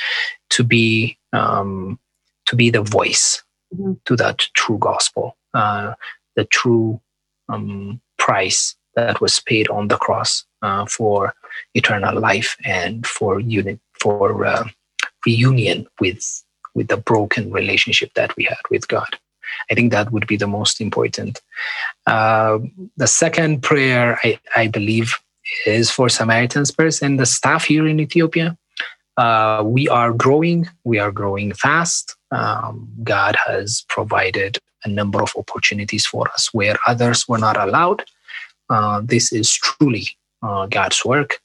to 0.50 0.64
be 0.64 1.18
um, 1.32 1.98
to 2.46 2.56
be 2.56 2.70
the 2.70 2.82
voice 2.82 3.42
mm-hmm. 3.74 3.94
to 4.04 4.16
that 4.16 4.38
true 4.54 4.78
gospel, 4.78 5.36
uh, 5.54 5.94
the 6.36 6.44
true 6.44 7.00
um, 7.48 8.00
price 8.18 8.76
that 8.96 9.20
was 9.20 9.40
paid 9.40 9.68
on 9.68 9.88
the 9.88 9.96
cross 9.96 10.44
uh, 10.62 10.86
for 10.86 11.34
eternal 11.74 12.18
life 12.18 12.56
and 12.64 13.06
for 13.06 13.40
unit 13.40 13.80
for 14.00 14.66
reunion 15.26 15.86
with 16.00 16.44
with 16.74 16.88
the 16.88 16.96
broken 16.96 17.50
relationship 17.52 18.12
that 18.14 18.36
we 18.36 18.44
had 18.44 18.58
with 18.70 18.88
God. 18.88 19.18
I 19.70 19.74
think 19.74 19.92
that 19.92 20.10
would 20.12 20.26
be 20.26 20.36
the 20.36 20.46
most 20.46 20.80
important. 20.80 21.40
Uh, 22.06 22.58
the 22.96 23.06
second 23.06 23.62
prayer, 23.62 24.18
I, 24.24 24.38
I, 24.56 24.66
believe, 24.66 25.14
is 25.66 25.90
for 25.90 26.08
Samaritan's 26.08 26.70
Purse 26.70 27.02
and 27.02 27.20
the 27.20 27.26
staff 27.26 27.64
here 27.64 27.86
in 27.86 28.00
Ethiopia. 28.00 28.56
Uh, 29.16 29.62
we 29.64 29.88
are 29.88 30.12
growing, 30.12 30.68
we 30.84 30.98
are 30.98 31.12
growing 31.12 31.52
fast. 31.52 32.16
Um, 32.30 32.88
God 33.02 33.36
has 33.46 33.84
provided 33.88 34.58
a 34.84 34.88
number 34.88 35.22
of 35.22 35.32
opportunities 35.36 36.04
for 36.04 36.28
us 36.30 36.52
where 36.52 36.76
others 36.86 37.28
were 37.28 37.38
not 37.38 37.56
allowed. 37.56 38.04
Uh, 38.68 39.00
this 39.04 39.32
is 39.32 39.52
truly 39.52 40.08
uh, 40.42 40.66
God's 40.66 41.04
work. 41.04 41.40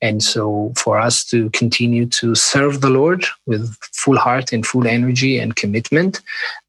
And 0.00 0.20
so, 0.20 0.72
for 0.76 0.98
us 0.98 1.24
to 1.26 1.48
continue 1.50 2.06
to 2.06 2.34
serve 2.34 2.80
the 2.80 2.90
Lord 2.90 3.24
with 3.46 3.76
full 3.92 4.18
heart 4.18 4.52
and 4.52 4.66
full 4.66 4.88
energy 4.88 5.38
and 5.38 5.54
commitment, 5.54 6.20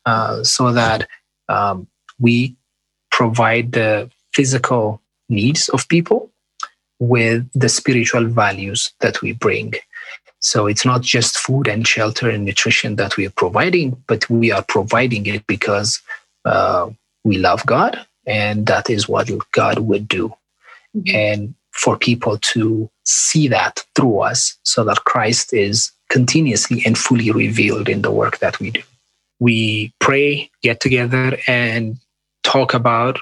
uh, 0.05 0.43
so 0.43 0.71
that 0.71 1.07
um, 1.49 1.87
we 2.19 2.55
provide 3.11 3.71
the 3.71 4.11
physical 4.35 5.01
needs 5.29 5.67
of 5.69 5.87
people 5.87 6.29
with 6.99 7.49
the 7.53 7.69
spiritual 7.69 8.25
values 8.27 8.93
that 8.99 9.21
we 9.23 9.31
bring. 9.31 9.73
So 10.43 10.67
it's 10.67 10.85
not 10.85 11.01
just 11.01 11.37
food 11.37 11.69
and 11.69 11.87
shelter 11.87 12.29
and 12.29 12.43
nutrition 12.43 12.97
that 12.97 13.15
we 13.15 13.25
are 13.25 13.31
providing, 13.31 14.03
but 14.07 14.29
we 14.29 14.51
are 14.51 14.61
providing 14.61 15.25
it 15.25 15.47
because 15.47 16.01
uh, 16.43 16.89
we 17.23 17.37
love 17.37 17.65
God 17.65 18.05
and 18.27 18.67
that 18.67 18.89
is 18.89 19.07
what 19.07 19.29
God 19.53 19.79
would 19.79 20.05
do. 20.05 20.33
Mm-hmm. 20.95 21.15
And 21.15 21.55
for 21.71 21.97
people 21.97 22.37
to 22.39 22.89
see 23.05 23.47
that 23.47 23.85
through 23.95 24.19
us 24.19 24.57
so 24.63 24.83
that 24.83 25.05
Christ 25.05 25.53
is 25.53 25.91
continuously 26.09 26.83
and 26.85 26.97
fully 26.97 27.31
revealed 27.31 27.87
in 27.87 28.01
the 28.01 28.11
work 28.11 28.39
that 28.39 28.59
we 28.59 28.71
do. 28.71 28.81
We 29.39 29.93
pray, 29.99 30.51
get 30.61 30.81
together, 30.81 31.37
and 31.47 31.97
talk 32.43 32.73
about 32.73 33.17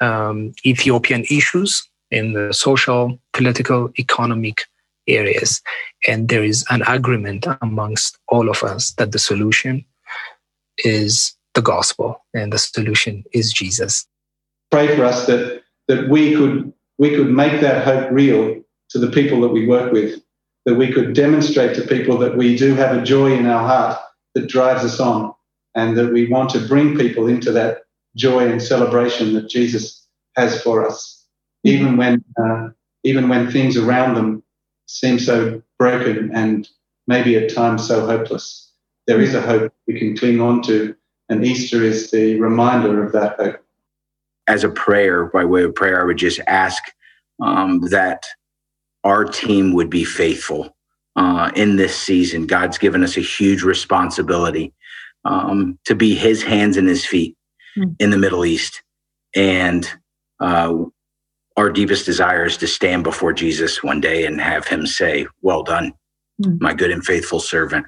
um, 0.00 0.54
Ethiopian 0.64 1.24
issues 1.24 1.86
in 2.12 2.32
the 2.32 2.54
social, 2.54 3.18
political, 3.32 3.92
economic 3.98 4.62
areas. 5.06 5.60
And 6.06 6.28
there 6.28 6.44
is 6.44 6.64
an 6.70 6.82
agreement 6.86 7.46
amongst 7.62 8.18
all 8.28 8.48
of 8.48 8.62
us 8.62 8.92
that 8.92 9.12
the 9.12 9.18
solution 9.18 9.84
is 10.78 11.34
the 11.54 11.62
gospel 11.62 12.24
and 12.34 12.52
the 12.52 12.58
solution 12.58 13.24
is 13.32 13.52
Jesus. 13.52 14.06
Pray 14.70 14.94
for 14.96 15.04
us 15.04 15.26
that, 15.26 15.62
that 15.88 16.08
we 16.08 16.34
could 16.34 16.72
we 16.98 17.10
could 17.10 17.30
make 17.30 17.60
that 17.60 17.84
hope 17.84 18.10
real 18.12 18.62
to 18.90 18.98
the 18.98 19.10
people 19.10 19.40
that 19.40 19.48
we 19.48 19.66
work 19.66 19.92
with, 19.92 20.22
that 20.64 20.76
we 20.76 20.92
could 20.92 21.12
demonstrate 21.12 21.74
to 21.74 21.82
people 21.82 22.16
that 22.18 22.36
we 22.36 22.56
do 22.56 22.74
have 22.74 22.96
a 22.96 23.02
joy 23.02 23.32
in 23.32 23.46
our 23.46 23.66
heart 23.66 23.98
that 24.34 24.48
drives 24.48 24.84
us 24.84 25.00
on, 25.00 25.34
and 25.74 25.96
that 25.96 26.12
we 26.12 26.28
want 26.28 26.50
to 26.50 26.68
bring 26.68 26.96
people 26.96 27.26
into 27.26 27.50
that 27.50 27.82
joy 28.14 28.48
and 28.48 28.62
celebration 28.62 29.34
that 29.34 29.48
Jesus 29.48 30.06
has 30.36 30.62
for 30.62 30.86
us, 30.86 31.26
even 31.64 31.96
when 31.96 32.24
uh, 32.40 32.68
even 33.02 33.28
when 33.28 33.50
things 33.50 33.76
around 33.76 34.14
them 34.14 34.43
seem 34.86 35.18
so 35.18 35.62
broken 35.78 36.30
and 36.34 36.68
maybe 37.06 37.36
at 37.36 37.54
times 37.54 37.86
so 37.86 38.06
hopeless. 38.06 38.72
There 39.06 39.20
is 39.20 39.34
a 39.34 39.40
hope 39.40 39.72
we 39.86 39.98
can 39.98 40.16
cling 40.16 40.40
on 40.40 40.62
to, 40.62 40.94
and 41.28 41.44
Easter 41.44 41.82
is 41.82 42.10
the 42.10 42.40
reminder 42.40 43.04
of 43.04 43.12
that 43.12 43.38
hope. 43.38 43.60
As 44.46 44.64
a 44.64 44.68
prayer, 44.68 45.26
by 45.26 45.44
way 45.44 45.64
of 45.64 45.74
prayer, 45.74 46.00
I 46.00 46.04
would 46.04 46.16
just 46.16 46.40
ask 46.46 46.82
um, 47.42 47.80
that 47.90 48.24
our 49.04 49.24
team 49.24 49.72
would 49.74 49.90
be 49.90 50.04
faithful 50.04 50.74
uh, 51.16 51.50
in 51.54 51.76
this 51.76 51.96
season. 51.96 52.46
God's 52.46 52.78
given 52.78 53.02
us 53.02 53.16
a 53.16 53.20
huge 53.20 53.62
responsibility 53.62 54.72
um, 55.24 55.78
to 55.84 55.94
be 55.94 56.14
His 56.14 56.42
hands 56.42 56.76
and 56.76 56.88
His 56.88 57.04
feet 57.04 57.36
mm. 57.76 57.94
in 57.98 58.10
the 58.10 58.18
Middle 58.18 58.44
East, 58.44 58.82
and 59.34 59.88
uh, 60.40 60.74
our 61.56 61.70
deepest 61.70 62.04
desire 62.04 62.46
is 62.46 62.56
to 62.58 62.66
stand 62.66 63.04
before 63.04 63.32
Jesus 63.32 63.82
one 63.82 64.00
day 64.00 64.26
and 64.26 64.40
have 64.40 64.66
Him 64.66 64.86
say, 64.86 65.26
"Well 65.42 65.62
done, 65.62 65.92
mm. 66.42 66.60
my 66.60 66.74
good 66.74 66.90
and 66.90 67.04
faithful 67.04 67.40
servant." 67.40 67.86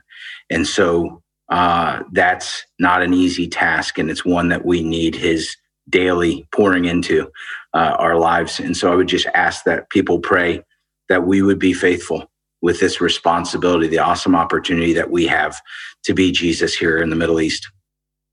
And 0.50 0.66
so 0.66 1.22
uh, 1.50 2.02
that's 2.12 2.64
not 2.78 3.02
an 3.02 3.12
easy 3.12 3.48
task, 3.48 3.98
and 3.98 4.10
it's 4.10 4.24
one 4.24 4.48
that 4.48 4.64
we 4.64 4.82
need 4.82 5.14
His 5.14 5.56
daily 5.88 6.46
pouring 6.52 6.84
into 6.84 7.30
uh, 7.74 7.96
our 7.98 8.18
lives. 8.18 8.58
And 8.58 8.76
so 8.76 8.92
I 8.92 8.96
would 8.96 9.08
just 9.08 9.26
ask 9.34 9.64
that 9.64 9.90
people 9.90 10.18
pray 10.18 10.62
that 11.08 11.26
we 11.26 11.42
would 11.42 11.58
be 11.58 11.72
faithful 11.72 12.30
with 12.62 12.80
this 12.80 13.00
responsibility, 13.00 13.86
the 13.86 13.98
awesome 13.98 14.34
opportunity 14.34 14.92
that 14.94 15.10
we 15.10 15.26
have 15.26 15.60
to 16.04 16.14
be 16.14 16.32
Jesus 16.32 16.74
here 16.74 16.98
in 16.98 17.10
the 17.10 17.16
Middle 17.16 17.40
East. 17.40 17.70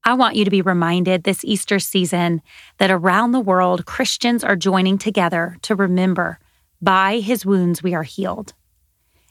I 0.05 0.15
want 0.15 0.35
you 0.35 0.43
to 0.43 0.51
be 0.51 0.61
reminded 0.61 1.23
this 1.23 1.45
Easter 1.45 1.79
season 1.79 2.41
that 2.77 2.91
around 2.91 3.31
the 3.31 3.39
world, 3.39 3.85
Christians 3.85 4.43
are 4.43 4.57
joining 4.57 4.97
together 4.97 5.57
to 5.61 5.75
remember 5.75 6.39
by 6.81 7.19
his 7.19 7.45
wounds 7.45 7.81
we 7.81 7.93
are 7.93 8.03
healed. 8.03 8.53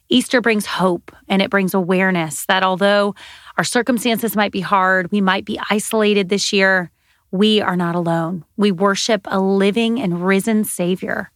Easter 0.08 0.40
brings 0.40 0.64
hope 0.64 1.14
and 1.28 1.42
it 1.42 1.50
brings 1.50 1.74
awareness 1.74 2.46
that 2.46 2.62
although 2.62 3.14
our 3.58 3.64
circumstances 3.64 4.34
might 4.34 4.52
be 4.52 4.60
hard, 4.60 5.12
we 5.12 5.20
might 5.20 5.44
be 5.44 5.60
isolated 5.68 6.30
this 6.30 6.54
year, 6.54 6.90
we 7.30 7.60
are 7.60 7.76
not 7.76 7.94
alone. 7.94 8.44
We 8.56 8.72
worship 8.72 9.22
a 9.26 9.40
living 9.40 10.00
and 10.00 10.24
risen 10.24 10.64
Savior 10.64 11.30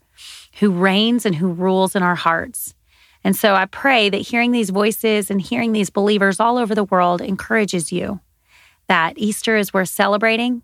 who 0.60 0.70
reigns 0.70 1.26
and 1.26 1.34
who 1.34 1.48
rules 1.48 1.94
in 1.94 2.02
our 2.02 2.14
hearts. 2.14 2.74
And 3.22 3.36
so 3.36 3.54
I 3.54 3.66
pray 3.66 4.08
that 4.08 4.16
hearing 4.18 4.52
these 4.52 4.70
voices 4.70 5.30
and 5.30 5.42
hearing 5.42 5.72
these 5.72 5.90
believers 5.90 6.40
all 6.40 6.56
over 6.56 6.74
the 6.74 6.84
world 6.84 7.20
encourages 7.20 7.92
you 7.92 8.20
that 8.88 9.14
Easter 9.16 9.56
is 9.56 9.72
worth 9.72 9.88
celebrating. 9.88 10.62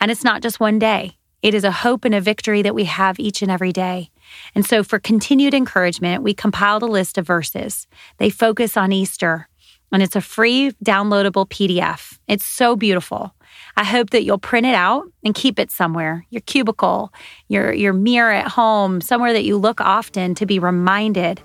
And 0.00 0.10
it's 0.10 0.24
not 0.24 0.42
just 0.42 0.60
one 0.60 0.78
day, 0.78 1.16
it 1.42 1.54
is 1.54 1.64
a 1.64 1.72
hope 1.72 2.04
and 2.04 2.14
a 2.14 2.20
victory 2.20 2.62
that 2.62 2.74
we 2.74 2.84
have 2.84 3.18
each 3.18 3.42
and 3.42 3.50
every 3.50 3.72
day. 3.72 4.10
And 4.54 4.64
so, 4.64 4.84
for 4.84 4.98
continued 4.98 5.54
encouragement, 5.54 6.22
we 6.22 6.34
compiled 6.34 6.82
a 6.82 6.86
list 6.86 7.18
of 7.18 7.26
verses. 7.26 7.86
They 8.18 8.30
focus 8.30 8.76
on 8.76 8.92
Easter, 8.92 9.48
and 9.90 10.02
it's 10.02 10.16
a 10.16 10.20
free 10.20 10.70
downloadable 10.84 11.48
PDF. 11.48 12.18
It's 12.28 12.44
so 12.44 12.76
beautiful. 12.76 13.34
I 13.76 13.84
hope 13.84 14.10
that 14.10 14.24
you'll 14.24 14.38
print 14.38 14.66
it 14.66 14.74
out 14.74 15.04
and 15.24 15.34
keep 15.34 15.58
it 15.58 15.70
somewhere 15.70 16.24
your 16.30 16.40
cubicle, 16.42 17.12
your, 17.48 17.72
your 17.72 17.92
mirror 17.92 18.32
at 18.32 18.48
home, 18.48 19.00
somewhere 19.00 19.32
that 19.32 19.44
you 19.44 19.58
look 19.58 19.80
often 19.80 20.34
to 20.36 20.46
be 20.46 20.58
reminded 20.58 21.42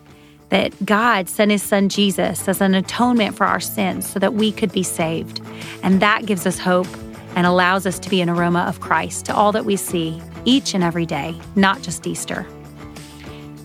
that 0.50 0.86
God 0.86 1.30
sent 1.30 1.52
his 1.52 1.64
son 1.64 1.90
Jesus 1.90 2.48
as 2.48 2.62
an 2.62 2.74
atonement 2.74 3.36
for 3.36 3.46
our 3.46 3.60
sins 3.60 4.10
so 4.10 4.18
that 4.20 4.34
we 4.34 4.52
could 4.52 4.72
be 4.72 4.84
saved. 4.84 5.42
And 5.84 6.02
that 6.02 6.26
gives 6.26 6.46
us 6.46 6.58
hope 6.58 6.88
and 7.36 7.46
allows 7.46 7.86
us 7.86 8.00
to 8.00 8.10
be 8.10 8.22
an 8.22 8.30
aroma 8.30 8.62
of 8.62 8.80
Christ 8.80 9.26
to 9.26 9.36
all 9.36 9.52
that 9.52 9.66
we 9.66 9.76
see 9.76 10.22
each 10.46 10.74
and 10.74 10.82
every 10.84 11.06
day, 11.06 11.36
not 11.56 11.82
just 11.82 12.08
Easter. 12.08 12.46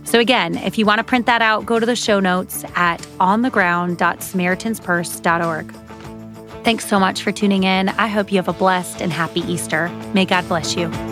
So, 0.04 0.18
again, 0.18 0.56
if 0.56 0.76
you 0.76 0.84
want 0.84 0.98
to 0.98 1.04
print 1.04 1.26
that 1.26 1.40
out, 1.40 1.64
go 1.64 1.78
to 1.78 1.86
the 1.86 1.96
show 1.96 2.20
notes 2.20 2.64
at 2.74 3.00
ontheground.samaritanspurse.org. 3.18 5.74
Thanks 6.64 6.86
so 6.86 7.00
much 7.00 7.22
for 7.22 7.32
tuning 7.32 7.64
in. 7.64 7.88
I 7.88 8.08
hope 8.08 8.30
you 8.30 8.36
have 8.36 8.48
a 8.48 8.52
blessed 8.52 9.00
and 9.00 9.10
happy 9.10 9.40
Easter. 9.40 9.88
May 10.12 10.26
God 10.26 10.46
bless 10.48 10.76
you. 10.76 11.11